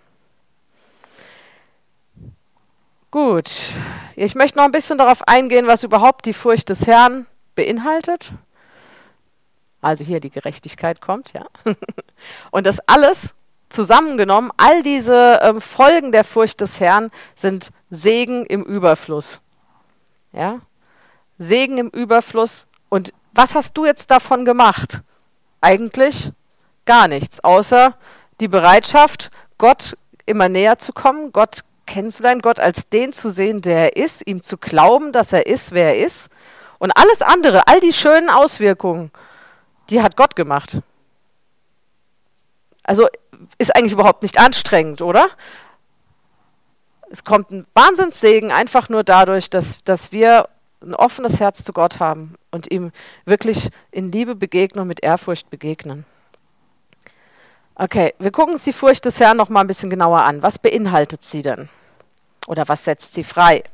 [3.10, 3.74] Gut,
[4.16, 8.32] ich möchte noch ein bisschen darauf eingehen, was überhaupt die Furcht des Herrn beinhaltet.
[9.80, 11.46] Also hier die Gerechtigkeit kommt, ja.
[12.50, 13.34] Und das alles
[13.68, 19.40] zusammengenommen, all diese ähm, Folgen der Furcht des Herrn sind Segen im Überfluss.
[20.32, 20.60] Ja?
[21.38, 22.66] Segen im Überfluss.
[22.88, 25.02] Und was hast du jetzt davon gemacht?
[25.60, 26.32] Eigentlich
[26.84, 27.96] gar nichts, außer
[28.40, 33.96] die Bereitschaft, Gott immer näher zu kommen, Gott kennenzulernen, Gott als den zu sehen, der
[33.96, 36.30] er ist, ihm zu glauben, dass er ist, wer er ist.
[36.78, 39.10] Und alles andere, all die schönen Auswirkungen,
[39.90, 40.78] die hat Gott gemacht.
[42.82, 43.08] Also
[43.58, 45.28] ist eigentlich überhaupt nicht anstrengend, oder?
[47.10, 50.48] Es kommt ein Wahnsinnssegen einfach nur dadurch, dass, dass wir
[50.82, 52.90] ein offenes Herz zu Gott haben und ihm
[53.24, 56.04] wirklich in Liebe begegnen und mit Ehrfurcht begegnen.
[57.82, 60.40] Okay, wir gucken uns die Furcht des Herrn noch mal ein bisschen genauer an.
[60.40, 61.68] Was beinhaltet sie denn?
[62.46, 63.64] Oder was setzt sie frei?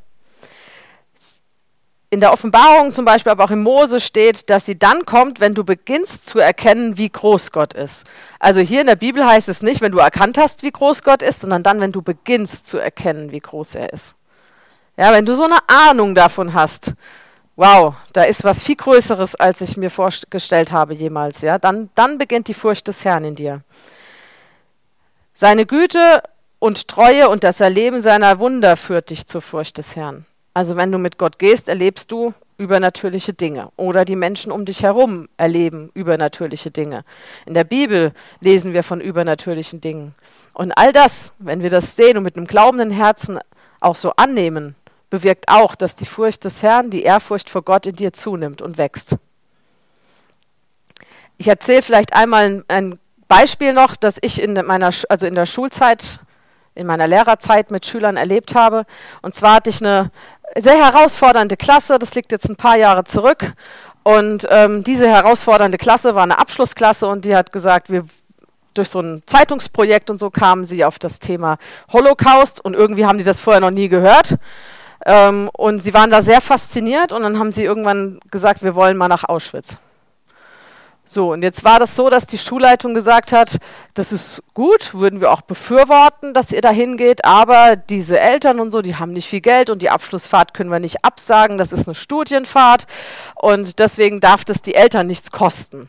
[2.09, 5.55] In der Offenbarung zum Beispiel, aber auch im Mose steht, dass sie dann kommt, wenn
[5.55, 8.07] du beginnst zu erkennen, wie groß Gott ist.
[8.39, 11.21] Also hier in der Bibel heißt es nicht, wenn du erkannt hast, wie groß Gott
[11.21, 14.17] ist, sondern dann, wenn du beginnst zu erkennen, wie groß er ist.
[14.97, 16.95] Ja, wenn du so eine Ahnung davon hast,
[17.57, 22.17] wow, da ist was viel Größeres, als ich mir vorgestellt habe jemals, ja, dann, dann
[22.17, 23.61] beginnt die Furcht des Herrn in dir.
[25.41, 26.21] Seine Güte
[26.59, 30.27] und Treue und das Erleben seiner Wunder führt dich zur Furcht des Herrn.
[30.53, 34.83] Also wenn du mit Gott gehst, erlebst du übernatürliche Dinge oder die Menschen um dich
[34.83, 37.05] herum erleben übernatürliche Dinge.
[37.47, 40.17] In der Bibel lesen wir von übernatürlichen Dingen.
[40.55, 43.39] Und all das, wenn wir das sehen und mit einem glaubenden Herzen
[43.79, 44.75] auch so annehmen,
[45.09, 48.77] bewirkt auch, dass die Furcht des Herrn, die Ehrfurcht vor Gott in dir zunimmt und
[48.77, 49.15] wächst.
[51.37, 56.21] Ich erzähle vielleicht einmal ein, Beispiel noch, das ich in meiner, also in der Schulzeit,
[56.75, 58.85] in meiner Lehrerzeit mit Schülern erlebt habe.
[59.23, 60.11] Und zwar hatte ich eine
[60.57, 63.53] sehr herausfordernde Klasse, das liegt jetzt ein paar Jahre zurück.
[64.03, 68.07] Und ähm, diese herausfordernde Klasse war eine Abschlussklasse und die hat gesagt, wir
[68.75, 71.59] durch so ein Zeitungsprojekt und so kamen sie auf das Thema
[71.93, 74.37] Holocaust und irgendwie haben die das vorher noch nie gehört.
[75.05, 78.97] Ähm, und sie waren da sehr fasziniert und dann haben sie irgendwann gesagt, wir wollen
[78.97, 79.79] mal nach Auschwitz.
[81.11, 83.57] So, und jetzt war das so, dass die Schulleitung gesagt hat,
[83.95, 88.71] das ist gut, würden wir auch befürworten, dass ihr da hingeht, aber diese Eltern und
[88.71, 91.89] so, die haben nicht viel Geld und die Abschlussfahrt können wir nicht absagen, das ist
[91.89, 92.85] eine Studienfahrt
[93.37, 95.89] und deswegen darf das die Eltern nichts kosten.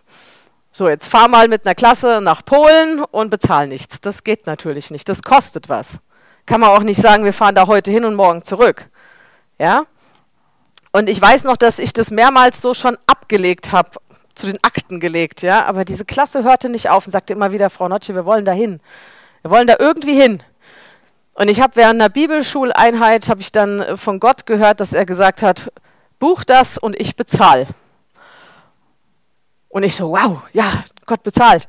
[0.71, 3.99] So, jetzt fahr mal mit einer Klasse nach Polen und bezahl nichts.
[3.99, 5.99] Das geht natürlich nicht, das kostet was.
[6.45, 8.87] Kann man auch nicht sagen, wir fahren da heute hin und morgen zurück.
[9.59, 9.83] Ja?
[10.93, 13.99] Und ich weiß noch, dass ich das mehrmals so schon abgelegt habe
[14.39, 15.65] zu den Akten gelegt, ja.
[15.65, 18.51] Aber diese Klasse hörte nicht auf und sagte immer wieder, Frau Notche, wir wollen da
[18.51, 18.79] hin.
[19.41, 20.41] Wir wollen da irgendwie hin.
[21.33, 25.05] Und ich habe während einer Bibelschuleinheit, habe ich dann äh, von Gott gehört, dass er
[25.05, 25.71] gesagt hat,
[26.19, 27.67] buch das und ich bezahle.
[29.69, 31.67] Und ich so, wow, ja, Gott bezahlt.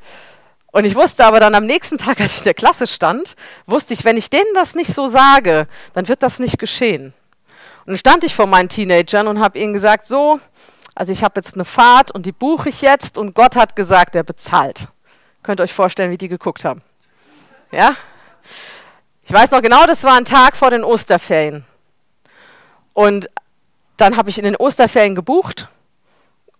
[0.72, 3.92] Und ich wusste aber dann am nächsten Tag, als ich in der Klasse stand, wusste
[3.94, 7.12] ich, wenn ich denen das nicht so sage, dann wird das nicht geschehen.
[7.80, 10.40] Und dann stand ich vor meinen Teenagern und habe ihnen gesagt, so,
[10.94, 14.14] also ich habe jetzt eine Fahrt und die buche ich jetzt und Gott hat gesagt,
[14.14, 14.88] er bezahlt.
[15.42, 16.82] Könnt ihr euch vorstellen, wie die geguckt haben?
[17.72, 17.94] Ja?
[19.22, 21.64] Ich weiß noch genau, das war ein Tag vor den Osterferien.
[22.92, 23.30] Und
[23.96, 25.68] dann habe ich in den Osterferien gebucht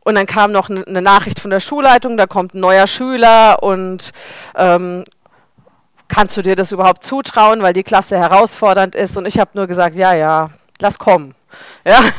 [0.01, 4.13] und dann kam noch eine Nachricht von der Schulleitung, da kommt ein neuer Schüler und
[4.55, 5.05] ähm,
[6.09, 9.17] kannst du dir das überhaupt zutrauen, weil die Klasse herausfordernd ist?
[9.17, 11.35] Und ich habe nur gesagt, ja, ja, lass kommen.
[11.85, 12.01] Ja?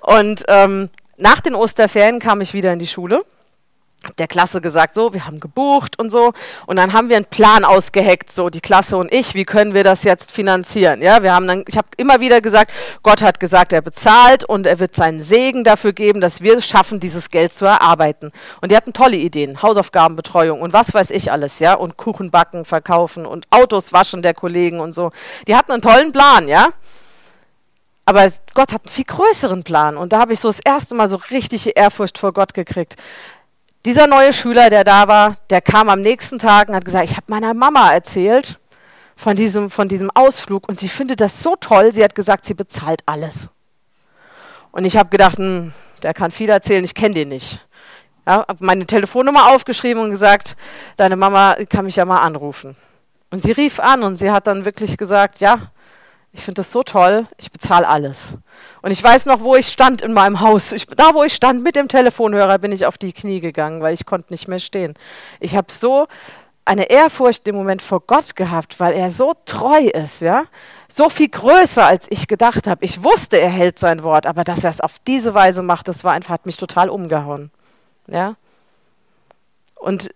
[0.00, 3.24] Und ähm, nach den Osterferien kam ich wieder in die Schule
[4.18, 6.32] der Klasse gesagt, so, wir haben gebucht und so.
[6.66, 9.84] Und dann haben wir einen Plan ausgeheckt, so die Klasse und ich, wie können wir
[9.84, 11.02] das jetzt finanzieren?
[11.02, 12.72] Ja, wir haben dann, ich habe immer wieder gesagt,
[13.02, 16.66] Gott hat gesagt, er bezahlt und er wird seinen Segen dafür geben, dass wir es
[16.66, 18.32] schaffen, dieses Geld zu erarbeiten.
[18.62, 22.64] Und die hatten tolle Ideen, Hausaufgabenbetreuung und was weiß ich alles, ja, und Kuchen backen,
[22.64, 25.12] verkaufen und Autos waschen der Kollegen und so.
[25.46, 26.68] Die hatten einen tollen Plan, ja.
[28.04, 29.96] Aber Gott hat einen viel größeren Plan.
[29.96, 32.96] Und da habe ich so das erste Mal so richtige Ehrfurcht vor Gott gekriegt
[33.86, 37.16] dieser neue Schüler, der da war, der kam am nächsten Tag und hat gesagt, ich
[37.16, 38.58] habe meiner Mama erzählt
[39.16, 42.54] von diesem, von diesem Ausflug und sie findet das so toll, sie hat gesagt, sie
[42.54, 43.50] bezahlt alles.
[44.70, 47.66] Und ich habe gedacht, hm, der kann viel erzählen, ich kenne den nicht.
[48.26, 50.56] Ja, habe meine Telefonnummer aufgeschrieben und gesagt,
[50.96, 52.76] deine Mama kann mich ja mal anrufen.
[53.30, 55.70] Und sie rief an und sie hat dann wirklich gesagt, ja,
[56.32, 58.36] ich finde das so toll, ich bezahle alles.
[58.82, 60.72] Und ich weiß noch, wo ich stand in meinem Haus.
[60.72, 63.94] Ich, da, wo ich stand mit dem Telefonhörer, bin ich auf die Knie gegangen, weil
[63.94, 64.94] ich konnte nicht mehr stehen.
[65.40, 66.06] Ich habe so
[66.64, 70.44] eine Ehrfurcht im Moment vor Gott gehabt, weil er so treu ist, ja,
[70.88, 72.84] so viel größer als ich gedacht habe.
[72.84, 76.04] Ich wusste, er hält sein Wort, aber dass er es auf diese Weise macht, das
[76.04, 77.50] war einfach hat mich total umgehauen,
[78.06, 78.36] ja.
[79.74, 80.10] Und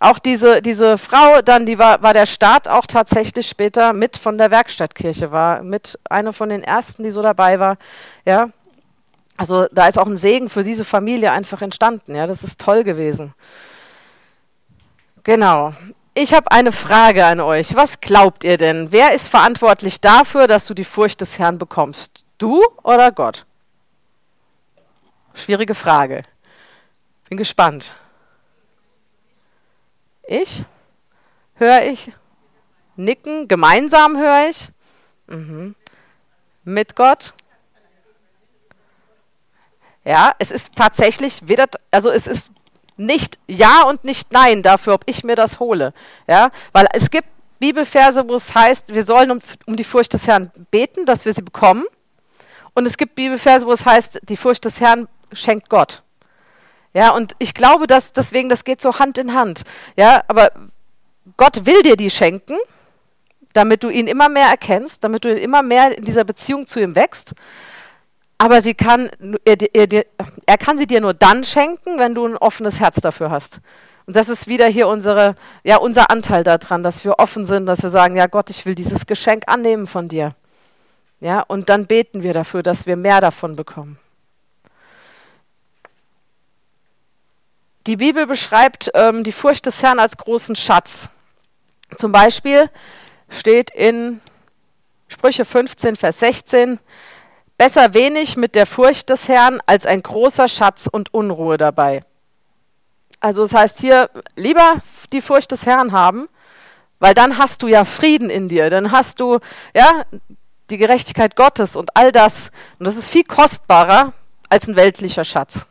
[0.00, 4.38] auch diese, diese Frau dann, die war, war der Staat auch tatsächlich später mit von
[4.38, 7.76] der Werkstattkirche, war mit einer von den ersten, die so dabei war.
[8.24, 8.48] Ja,
[9.36, 12.14] also da ist auch ein Segen für diese Familie einfach entstanden.
[12.14, 13.34] Ja, das ist toll gewesen.
[15.22, 15.74] Genau.
[16.14, 17.76] Ich habe eine Frage an euch.
[17.76, 18.92] Was glaubt ihr denn?
[18.92, 22.24] Wer ist verantwortlich dafür, dass du die Furcht des Herrn bekommst?
[22.38, 23.44] Du oder Gott?
[25.34, 26.22] Schwierige Frage.
[27.28, 27.94] Bin gespannt.
[30.30, 30.62] Ich?
[31.54, 32.12] Höre ich?
[32.94, 33.48] Nicken?
[33.48, 34.68] Gemeinsam höre ich?
[35.26, 35.74] Mhm.
[36.62, 37.34] Mit Gott?
[40.04, 42.52] Ja, es ist tatsächlich weder, also es ist
[42.96, 45.92] nicht Ja und nicht Nein dafür, ob ich mir das hole.
[46.28, 50.28] Ja, weil es gibt Bibelverse, wo es heißt, wir sollen um, um die Furcht des
[50.28, 51.86] Herrn beten, dass wir sie bekommen.
[52.74, 56.04] Und es gibt Bibelverse, wo es heißt, die Furcht des Herrn schenkt Gott.
[56.92, 59.62] Ja, und ich glaube, dass deswegen, das geht so Hand in Hand.
[59.96, 60.50] Ja, aber
[61.36, 62.56] Gott will dir die schenken,
[63.52, 66.94] damit du ihn immer mehr erkennst, damit du immer mehr in dieser Beziehung zu ihm
[66.94, 67.34] wächst.
[68.38, 69.10] Aber sie kann,
[69.44, 70.04] er, er,
[70.46, 73.60] er kann sie dir nur dann schenken, wenn du ein offenes Herz dafür hast.
[74.10, 77.84] Und das ist wieder hier unsere, ja, unser Anteil daran, dass wir offen sind, dass
[77.84, 80.34] wir sagen, ja Gott, ich will dieses Geschenk annehmen von dir.
[81.20, 83.99] Ja, und dann beten wir dafür, dass wir mehr davon bekommen.
[87.90, 91.10] Die Bibel beschreibt ähm, die Furcht des Herrn als großen Schatz.
[91.96, 92.70] Zum Beispiel
[93.28, 94.20] steht in
[95.08, 96.78] Sprüche 15, Vers 16,
[97.58, 102.04] besser wenig mit der Furcht des Herrn als ein großer Schatz und Unruhe dabei.
[103.18, 104.76] Also es das heißt hier, lieber
[105.12, 106.28] die Furcht des Herrn haben,
[107.00, 109.40] weil dann hast du ja Frieden in dir, dann hast du
[109.74, 110.04] ja
[110.70, 112.52] die Gerechtigkeit Gottes und all das.
[112.78, 114.12] Und das ist viel kostbarer
[114.48, 115.66] als ein weltlicher Schatz.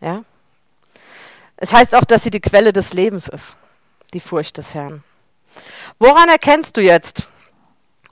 [0.00, 0.22] Ja.
[1.64, 3.56] Es heißt auch, dass sie die Quelle des Lebens ist,
[4.12, 5.02] die Furcht des Herrn.
[5.98, 7.22] Woran erkennst du jetzt,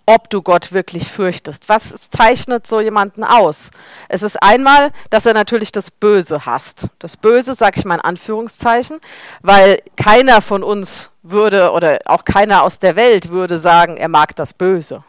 [0.06, 1.68] ob du Gott wirklich fürchtest?
[1.68, 3.70] Was zeichnet so jemanden aus?
[4.08, 6.86] Es ist einmal, dass er natürlich das Böse hasst.
[6.98, 9.00] Das Böse sage ich mal in Anführungszeichen,
[9.42, 14.34] weil keiner von uns würde oder auch keiner aus der Welt würde sagen, er mag
[14.34, 15.04] das Böse.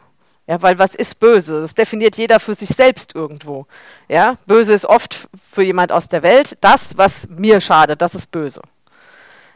[0.46, 1.62] Ja, weil was ist böse?
[1.62, 3.66] Das definiert jeder für sich selbst irgendwo.
[4.08, 8.30] Ja, böse ist oft für jemand aus der Welt das, was mir schadet, das ist
[8.30, 8.60] böse.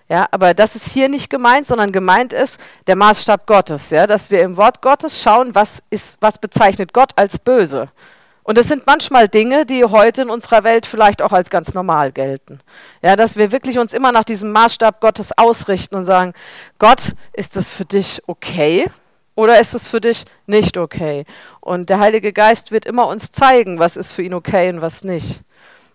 [0.09, 4.31] Ja, aber das ist hier nicht gemeint, sondern gemeint ist der Maßstab Gottes, ja, dass
[4.31, 7.88] wir im Wort Gottes schauen, was ist, was bezeichnet Gott als böse.
[8.42, 12.12] Und es sind manchmal Dinge, die heute in unserer Welt vielleicht auch als ganz normal
[12.12, 12.61] gelten.
[13.03, 16.33] Ja, dass wir wirklich uns immer nach diesem Maßstab Gottes ausrichten und sagen,
[16.79, 18.87] Gott, ist das für dich okay?
[19.38, 21.24] Oder ist es für dich nicht okay?
[21.61, 25.05] Und der Heilige Geist wird immer uns zeigen, was ist für ihn okay und was
[25.05, 25.42] nicht.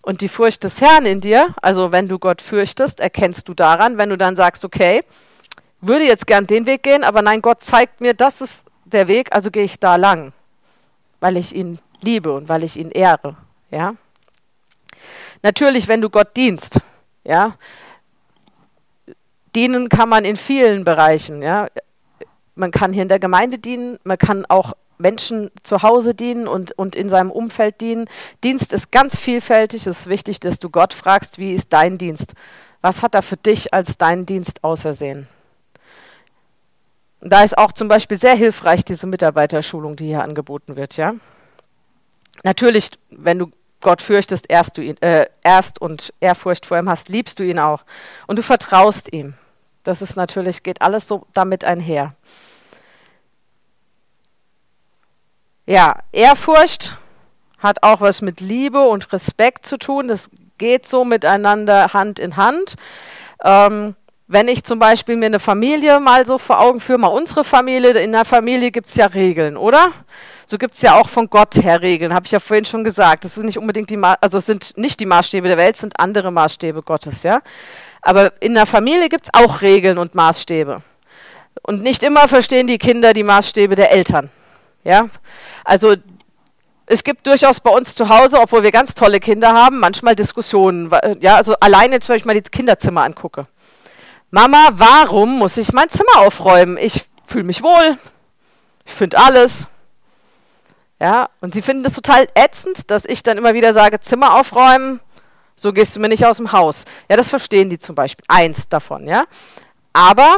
[0.02, 3.98] Und die Furcht des Herrn in dir, also wenn du Gott fürchtest, erkennst du daran,
[3.98, 5.04] wenn du dann sagst, okay,
[5.82, 9.36] würde jetzt gern den Weg gehen, aber nein, Gott zeigt mir, das ist der Weg,
[9.36, 10.32] also gehe ich da lang,
[11.20, 13.36] weil ich ihn liebe und weil ich ihn ehre,
[13.72, 13.94] ja.
[15.42, 16.80] Natürlich, wenn du Gott dienst,
[17.26, 17.56] ja,
[19.54, 21.68] dienen kann man in vielen Bereichen, ja
[22.56, 26.72] man kann hier in der Gemeinde dienen, man kann auch Menschen zu Hause dienen und,
[26.74, 28.06] und in seinem Umfeld dienen.
[28.44, 29.88] Dienst ist ganz vielfältig.
[29.88, 32.34] Es ist wichtig, dass du Gott fragst, wie ist dein Dienst?
[32.82, 35.28] Was hat er für dich als deinen Dienst ausersehen?
[37.22, 40.98] Da ist auch zum Beispiel sehr hilfreich diese Mitarbeiterschulung, die hier angeboten wird.
[40.98, 41.16] Ja?
[42.44, 47.10] Natürlich, wenn du Gott fürchtest, erst, du ihn, äh, erst und Ehrfurcht vor ihm hast,
[47.10, 47.84] liebst du ihn auch.
[48.28, 49.36] Und du vertraust ihm.
[49.84, 52.16] Das ist natürlich, geht alles so damit einher.
[55.66, 56.98] Ja, Ehrfurcht
[57.60, 60.08] hat auch was mit Liebe und Respekt zu tun.
[60.08, 62.76] Das geht so miteinander Hand in Hand.
[63.44, 63.96] Ähm,
[64.28, 67.92] wenn ich zum Beispiel mir eine Familie mal so vor Augen führe, mal unsere Familie,
[67.92, 69.92] in der Familie gibt es ja Regeln, oder?
[70.46, 73.26] So gibt es ja auch von Gott her Regeln, habe ich ja vorhin schon gesagt.
[73.26, 76.32] Das sind nicht unbedingt die, Ma also sind nicht die Maßstäbe der Welt, sind andere
[76.32, 77.42] Maßstäbe Gottes, ja.
[78.04, 80.82] Aber in der Familie gibt es auch Regeln und Maßstäbe.
[81.62, 84.30] Und nicht immer verstehen die Kinder die Maßstäbe der Eltern,
[84.84, 85.10] ja.
[85.64, 85.96] Also
[86.86, 90.92] es gibt durchaus bei uns zu Hause, obwohl wir ganz tolle Kinder haben, manchmal Diskussionen.
[91.22, 93.48] Ja, also alleine jetzt, wenn ich mal die Kinderzimmer angucke.
[94.32, 96.78] Mama, warum muss ich mein Zimmer aufräumen?
[96.78, 97.98] Ich fühle mich wohl.
[98.86, 99.70] Ich finde alles.
[101.00, 105.00] Ja, und sie finden das total ätzend, dass ich dann immer wieder sage, Zimmer aufräumen,
[105.56, 106.86] so gehst du mir nicht aus dem Haus.
[107.10, 108.26] Ja, das verstehen die zum Beispiel.
[108.28, 109.26] Eins davon, ja.
[109.94, 110.38] Aber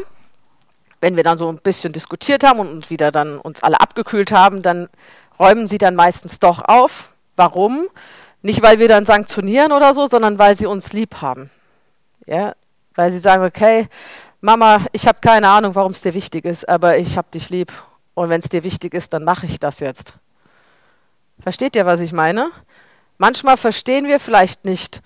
[1.02, 4.62] wenn wir dann so ein bisschen diskutiert haben und wieder dann uns alle abgekühlt haben,
[4.62, 4.90] dann
[5.40, 7.14] räumen sie dann meistens doch auf.
[7.36, 7.88] Warum?
[8.42, 11.50] Nicht, weil wir dann sanktionieren oder so, sondern weil sie uns lieb haben.
[12.26, 12.54] Ja,
[12.96, 13.88] weil sie sagen, okay,
[14.42, 17.72] Mama, ich habe keine Ahnung, warum es dir wichtig ist, aber ich habe dich lieb.
[18.14, 20.14] Und wenn es dir wichtig ist, dann mache ich das jetzt.
[21.40, 22.50] Versteht ihr, was ich meine?
[23.18, 25.02] Manchmal verstehen wir vielleicht nicht,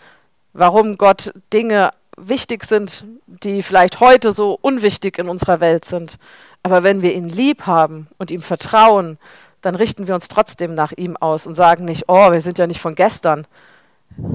[0.53, 6.17] warum Gott Dinge wichtig sind, die vielleicht heute so unwichtig in unserer Welt sind.
[6.63, 9.17] Aber wenn wir ihn lieb haben und ihm vertrauen,
[9.61, 12.65] dann richten wir uns trotzdem nach ihm aus und sagen nicht, oh, wir sind ja
[12.65, 13.45] nicht von gestern.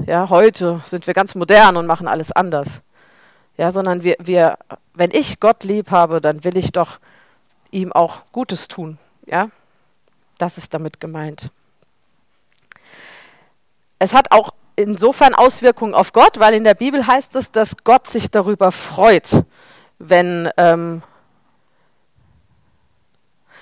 [0.05, 2.81] Ja, heute sind wir ganz modern und machen alles anders.
[3.57, 4.57] Ja, sondern wir, wir,
[4.93, 6.99] wenn ich Gott lieb habe, dann will ich doch
[7.71, 8.97] ihm auch Gutes tun.
[9.25, 9.49] Ja,
[10.37, 11.51] das ist damit gemeint
[13.99, 18.07] es hat auch insofern Auswirkungen auf Gott, weil in der Bibel heißt es, dass Gott
[18.07, 19.43] sich darüber freut,
[19.99, 21.01] wenn ähm,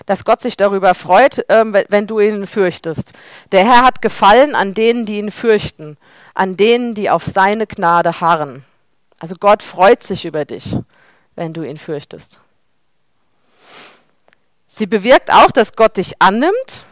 [0.05, 3.13] dass Gott sich darüber freut, ähm, wenn du ihn fürchtest.
[3.51, 5.97] Der Herr hat Gefallen an denen, die ihn fürchten,
[6.33, 8.65] an denen, die auf seine Gnade harren.
[9.19, 10.75] Also Gott freut sich über dich,
[11.35, 12.41] wenn du ihn fürchtest.
[14.67, 16.83] Sie bewirkt auch, dass Gott dich annimmt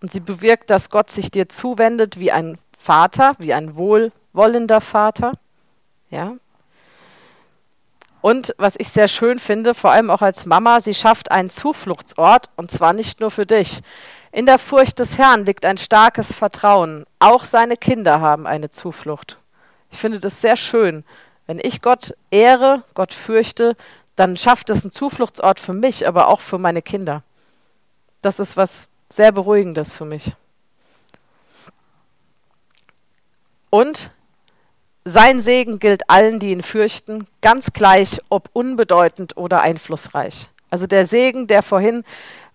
[0.00, 5.32] und sie bewirkt, dass Gott sich dir zuwendet wie ein Vater, wie ein wohlwollender Vater.
[6.10, 6.36] Ja.
[8.20, 12.50] Und was ich sehr schön finde, vor allem auch als Mama, sie schafft einen Zufluchtsort
[12.56, 13.80] und zwar nicht nur für dich.
[14.32, 17.06] In der Furcht des Herrn liegt ein starkes Vertrauen.
[17.18, 19.38] Auch seine Kinder haben eine Zuflucht.
[19.90, 21.04] Ich finde das sehr schön.
[21.46, 23.76] Wenn ich Gott ehre, Gott fürchte,
[24.16, 27.22] dann schafft es einen Zufluchtsort für mich, aber auch für meine Kinder.
[28.22, 30.34] Das ist was sehr beruhigendes für mich.
[33.70, 34.10] Und
[35.04, 40.50] sein Segen gilt allen, die ihn fürchten, ganz gleich, ob unbedeutend oder einflussreich.
[40.68, 42.02] Also der Segen, der vorhin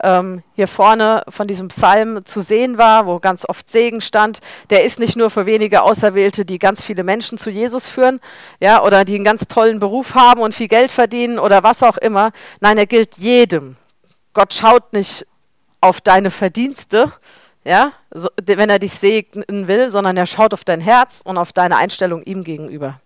[0.04, 4.40] ähm, hier vorne von diesem Psalm zu sehen war, wo ganz oft Segen stand,
[4.70, 8.20] der ist nicht nur für wenige Auserwählte, die ganz viele Menschen zu Jesus führen,
[8.60, 11.98] ja, oder die einen ganz tollen Beruf haben und viel Geld verdienen oder was auch
[11.98, 12.32] immer.
[12.60, 13.78] Nein, er gilt jedem.
[14.34, 15.26] Gott schaut nicht
[15.82, 17.12] auf deine Verdienste,
[17.64, 21.54] ja, so, wenn er dich segnen will, sondern er schaut auf dein Herz und auf
[21.54, 23.02] deine Einstellung ihm gegenüber.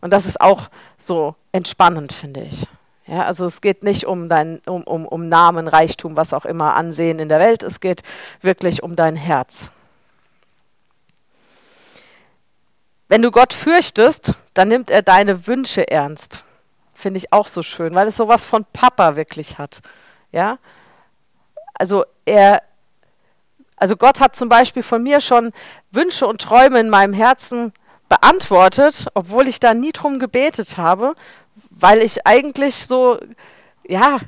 [0.00, 0.68] Und das ist auch
[0.98, 2.66] so entspannend, finde ich.
[3.06, 6.76] Ja, also es geht nicht um dein, um, um, um Namen, Reichtum, was auch immer,
[6.76, 7.62] Ansehen in der Welt.
[7.62, 8.02] Es geht
[8.40, 9.72] wirklich um dein Herz.
[13.08, 16.44] Wenn du Gott fürchtest, dann nimmt er deine Wünsche ernst.
[16.94, 19.80] Finde ich auch so schön, weil es sowas von Papa wirklich hat.
[20.30, 20.58] Ja,
[21.80, 22.62] also er,
[23.76, 25.52] also Gott hat zum Beispiel von mir schon
[25.90, 27.72] Wünsche und Träume in meinem Herzen
[28.10, 31.14] beantwortet, obwohl ich da nie drum gebetet habe,
[31.70, 33.18] weil ich eigentlich so,
[33.88, 34.18] ja,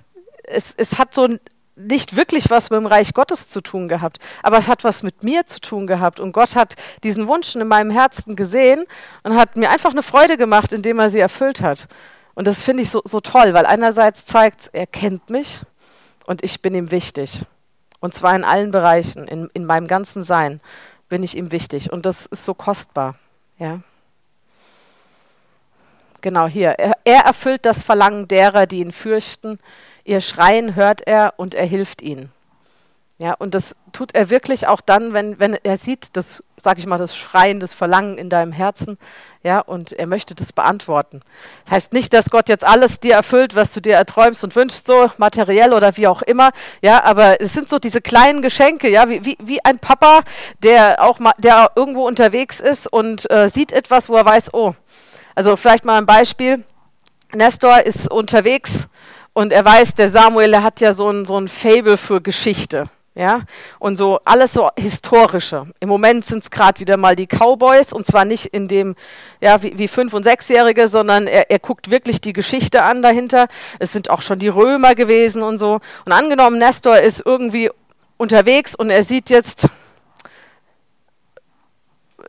[0.45, 1.29] es, es hat so
[1.77, 5.23] nicht wirklich was mit dem Reich Gottes zu tun gehabt, aber es hat was mit
[5.23, 6.21] mir zu tun gehabt.
[6.21, 8.87] Und Gott hat diesen Wunsch in meinem Herzen gesehen
[9.25, 11.87] und hat mir einfach eine Freude gemacht, indem er sie erfüllt hat.
[12.35, 15.61] Und das finde ich so, so toll, weil einerseits zeigt, er kennt mich,
[16.27, 17.45] und ich bin ihm wichtig.
[18.01, 20.61] Und zwar in allen Bereichen, in, in meinem ganzen Sein
[21.09, 21.93] bin ich ihm wichtig.
[21.93, 23.15] Und das ist so kostbar.
[23.59, 23.81] Ja.
[26.21, 26.71] Genau hier.
[26.71, 29.59] Er, er erfüllt das Verlangen derer, die ihn fürchten.
[30.05, 32.33] Ihr Schreien hört er und er hilft ihnen.
[33.19, 36.87] Ja, und das tut er wirklich auch dann, wenn, wenn er sieht, das, sag ich
[36.87, 38.99] mal, das Schreien, das Verlangen in deinem Herzen,
[39.45, 41.21] ja, und er möchte das beantworten.
[41.65, 44.89] Das heißt nicht, dass Gott jetzt alles dir erfüllt, was du dir erträumst und wünschst,
[44.89, 46.51] so materiell oder wie auch immer,
[46.81, 50.23] ja, aber es sind so diese kleinen Geschenke, ja, wie, wie, wie ein Papa,
[50.63, 54.75] der auch mal, der irgendwo unterwegs ist und äh, sieht etwas, wo er weiß, oh,
[55.37, 56.65] also vielleicht mal ein Beispiel.
[57.33, 58.89] Nestor ist unterwegs
[59.33, 62.91] und er weiß, der Samuel, der hat ja so ein, so ein Fable für Geschichte.
[63.15, 63.43] Ja,
[63.79, 65.67] und so alles so historische.
[65.81, 68.97] Im Moment sind es gerade wieder mal die Cowboys und zwar nicht in dem,
[69.39, 73.49] ja, wie, wie Fünf- und Sechsjährige, sondern er, er guckt wirklich die Geschichte an dahinter.
[73.79, 75.81] Es sind auch schon die Römer gewesen und so.
[76.07, 77.71] Und angenommen, Nestor ist irgendwie
[78.17, 79.69] unterwegs und er sieht jetzt,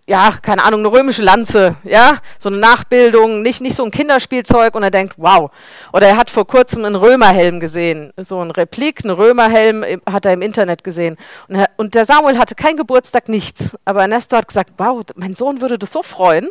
[0.06, 4.76] ja, keine Ahnung, eine römische Lanze, ja, so eine Nachbildung, nicht, nicht so ein Kinderspielzeug
[4.76, 5.49] und er denkt, wow.
[5.93, 10.34] Oder er hat vor kurzem einen Römerhelm gesehen, so ein Replik, einen Römerhelm hat er
[10.34, 11.18] im Internet gesehen.
[11.47, 13.78] Und, er, und der Samuel hatte kein Geburtstag, nichts.
[13.86, 16.49] Aber Ernesto hat gesagt, wow, mein Sohn würde das so freuen.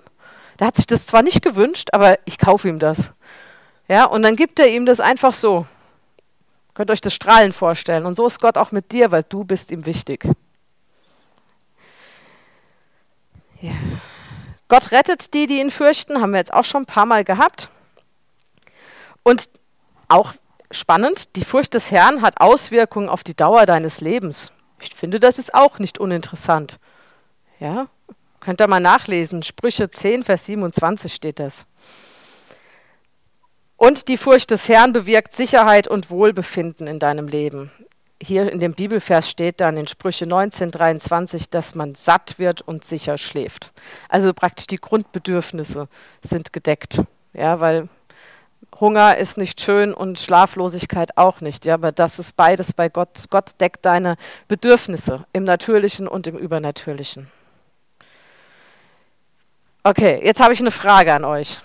[0.58, 3.12] Der hat sich das zwar nicht gewünscht, aber ich kaufe ihm das.
[3.86, 5.66] Ja, und dann gibt er ihm das einfach so.
[6.72, 8.06] Könnt euch das Strahlen vorstellen.
[8.06, 10.26] Und so ist Gott auch mit dir, weil du bist ihm wichtig.
[13.62, 13.72] Ja.
[14.68, 17.68] Gott rettet die, die ihn fürchten, haben wir jetzt auch schon ein paar Mal gehabt.
[19.22, 19.48] Und
[20.08, 20.34] auch
[20.70, 24.52] spannend, die Furcht des Herrn hat Auswirkungen auf die Dauer deines Lebens.
[24.80, 26.78] Ich finde, das ist auch nicht uninteressant.
[27.60, 27.86] Ja,
[28.40, 29.44] könnt ihr mal nachlesen.
[29.44, 31.66] Sprüche 10, Vers 27 steht das.
[33.76, 37.70] Und die Furcht des Herrn bewirkt Sicherheit und Wohlbefinden in deinem Leben
[38.22, 42.84] hier in dem Bibelvers steht dann in Sprüche 19, 23, dass man satt wird und
[42.84, 43.72] sicher schläft.
[44.08, 45.88] Also praktisch die Grundbedürfnisse
[46.22, 47.02] sind gedeckt.
[47.32, 47.88] Ja, weil
[48.78, 51.64] Hunger ist nicht schön und Schlaflosigkeit auch nicht.
[51.64, 53.24] Ja, aber das ist beides bei Gott.
[53.30, 54.16] Gott deckt deine
[54.48, 57.28] Bedürfnisse im Natürlichen und im Übernatürlichen.
[59.82, 61.58] Okay, jetzt habe ich eine Frage an euch.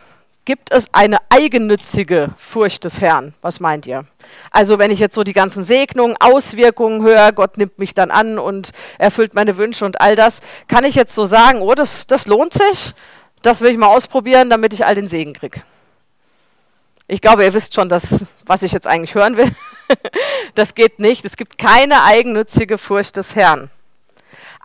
[0.48, 3.34] Gibt es eine eigennützige Furcht des Herrn?
[3.42, 4.06] Was meint ihr?
[4.50, 8.40] Also wenn ich jetzt so die ganzen Segnungen, Auswirkungen höre, Gott nimmt mich dann an
[8.40, 10.40] und erfüllt meine Wünsche und all das,
[10.70, 12.94] kann ich jetzt so sagen, oh, das, das lohnt sich,
[13.42, 15.64] das will ich mal ausprobieren, damit ich all den Segen kriege.
[17.10, 19.52] Ich glaube, ihr wisst schon, dass, was ich jetzt eigentlich hören will.
[20.56, 21.26] das geht nicht.
[21.26, 23.70] Es gibt keine eigennützige Furcht des Herrn.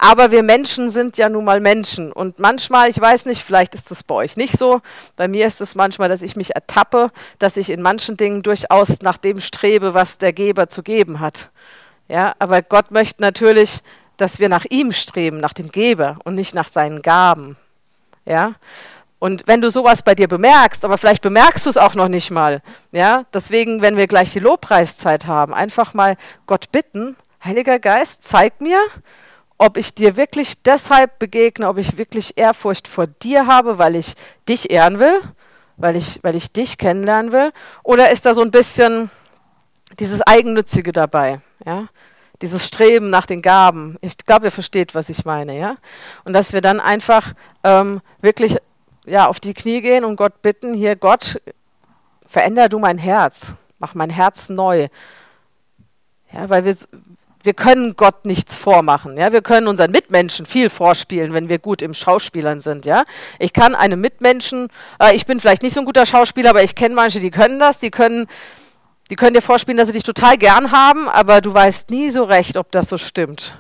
[0.04, 2.10] Aber wir Menschen sind ja nun mal Menschen.
[2.10, 4.80] Und manchmal, ich weiß nicht, vielleicht ist das bei euch nicht so.
[5.14, 9.00] Bei mir ist es manchmal, dass ich mich ertappe, dass ich in manchen Dingen durchaus
[9.02, 11.50] nach dem strebe, was der Geber zu geben hat.
[12.08, 13.78] Ja, aber Gott möchte natürlich,
[14.16, 17.56] dass wir nach ihm streben, nach dem Geber und nicht nach seinen Gaben.
[18.24, 18.54] Ja,
[19.20, 22.32] und wenn du sowas bei dir bemerkst, aber vielleicht bemerkst du es auch noch nicht
[22.32, 28.24] mal, ja, deswegen, wenn wir gleich die Lobpreiszeit haben, einfach mal Gott bitten, Heiliger Geist,
[28.24, 28.80] zeig mir,
[29.62, 34.14] ob ich dir wirklich deshalb begegne, ob ich wirklich Ehrfurcht vor dir habe, weil ich
[34.48, 35.20] dich ehren will,
[35.76, 37.52] weil ich, weil ich dich kennenlernen will,
[37.84, 39.08] oder ist da so ein bisschen
[40.00, 41.86] dieses Eigennützige dabei, ja?
[42.40, 43.98] Dieses Streben nach den Gaben.
[44.00, 45.76] Ich glaube, ihr versteht, was ich meine, ja?
[46.24, 47.32] Und dass wir dann einfach
[47.62, 48.56] ähm, wirklich
[49.06, 51.40] ja, auf die Knie gehen und Gott bitten, hier Gott,
[52.26, 54.88] veränder du mein Herz, mach mein Herz neu.
[56.32, 56.74] Ja, weil wir,
[57.42, 59.16] wir können Gott nichts vormachen.
[59.16, 59.32] Ja?
[59.32, 62.86] Wir können unseren Mitmenschen viel vorspielen, wenn wir gut im Schauspielern sind.
[62.86, 63.04] Ja?
[63.38, 64.68] Ich kann einem Mitmenschen,
[65.00, 67.58] äh, ich bin vielleicht nicht so ein guter Schauspieler, aber ich kenne manche, die können
[67.58, 68.26] das, die können,
[69.10, 72.24] die können dir vorspielen, dass sie dich total gern haben, aber du weißt nie so
[72.24, 73.56] recht, ob das so stimmt.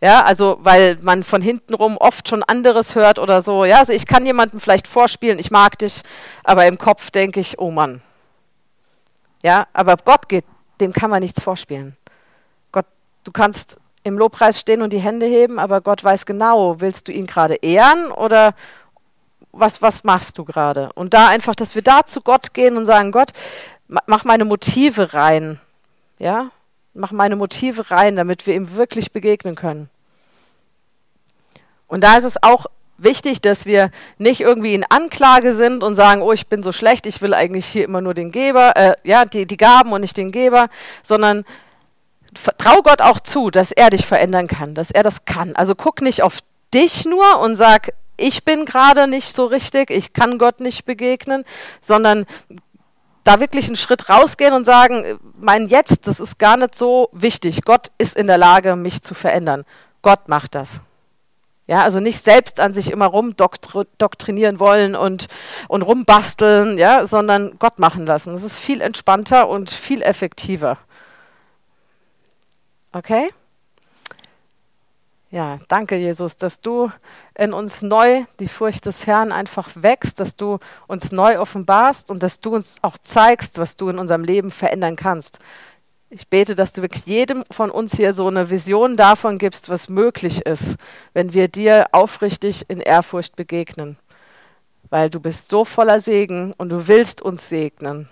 [0.00, 3.64] Ja, also weil man von hinten rum oft schon anderes hört oder so.
[3.64, 6.02] Ja, also ich kann jemandem vielleicht vorspielen, ich mag dich,
[6.42, 8.02] aber im Kopf denke ich, oh Mann.
[9.44, 10.44] Ja, aber Gott geht,
[10.80, 11.96] dem kann man nichts vorspielen.
[13.24, 17.12] Du kannst im Lobpreis stehen und die Hände heben, aber Gott weiß genau, willst du
[17.12, 18.54] ihn gerade ehren oder
[19.52, 20.90] was, was machst du gerade?
[20.94, 23.32] Und da einfach, dass wir da zu Gott gehen und sagen, Gott,
[24.06, 25.60] mach meine Motive rein.
[26.18, 26.50] Ja?
[26.94, 29.88] Mach meine Motive rein, damit wir ihm wirklich begegnen können.
[31.86, 32.66] Und da ist es auch
[32.96, 37.06] wichtig, dass wir nicht irgendwie in Anklage sind und sagen, oh, ich bin so schlecht,
[37.06, 40.16] ich will eigentlich hier immer nur den Geber, äh, ja, die, die Gaben und nicht
[40.16, 40.68] den Geber,
[41.02, 41.44] sondern
[42.34, 45.54] vertrau Gott auch zu, dass er dich verändern kann, dass er das kann.
[45.56, 46.38] Also guck nicht auf
[46.72, 51.44] dich nur und sag, ich bin gerade nicht so richtig, ich kann Gott nicht begegnen,
[51.80, 52.26] sondern
[53.24, 57.62] da wirklich einen Schritt rausgehen und sagen, mein Jetzt, das ist gar nicht so wichtig.
[57.64, 59.64] Gott ist in der Lage, mich zu verändern.
[60.02, 60.82] Gott macht das.
[61.68, 65.28] Ja, also nicht selbst an sich immer rumdoktrinieren wollen und,
[65.68, 68.32] und rumbasteln, ja, sondern Gott machen lassen.
[68.32, 70.76] Das ist viel entspannter und viel effektiver.
[72.92, 73.30] Okay?
[75.32, 76.92] Ja, danke, Jesus, dass du
[77.34, 82.22] in uns neu die Furcht des Herrn einfach wächst, dass du uns neu offenbarst und
[82.22, 85.38] dass du uns auch zeigst, was du in unserem Leben verändern kannst.
[86.10, 89.88] Ich bete, dass du wirklich jedem von uns hier so eine Vision davon gibst, was
[89.88, 90.76] möglich ist,
[91.14, 93.96] wenn wir dir aufrichtig in Ehrfurcht begegnen.
[94.90, 98.10] Weil du bist so voller Segen und du willst uns segnen.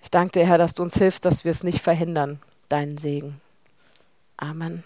[0.00, 2.40] Ich danke dir, Herr, dass du uns hilfst, dass wir es nicht verhindern,
[2.70, 3.42] deinen Segen.
[4.42, 4.84] Amen.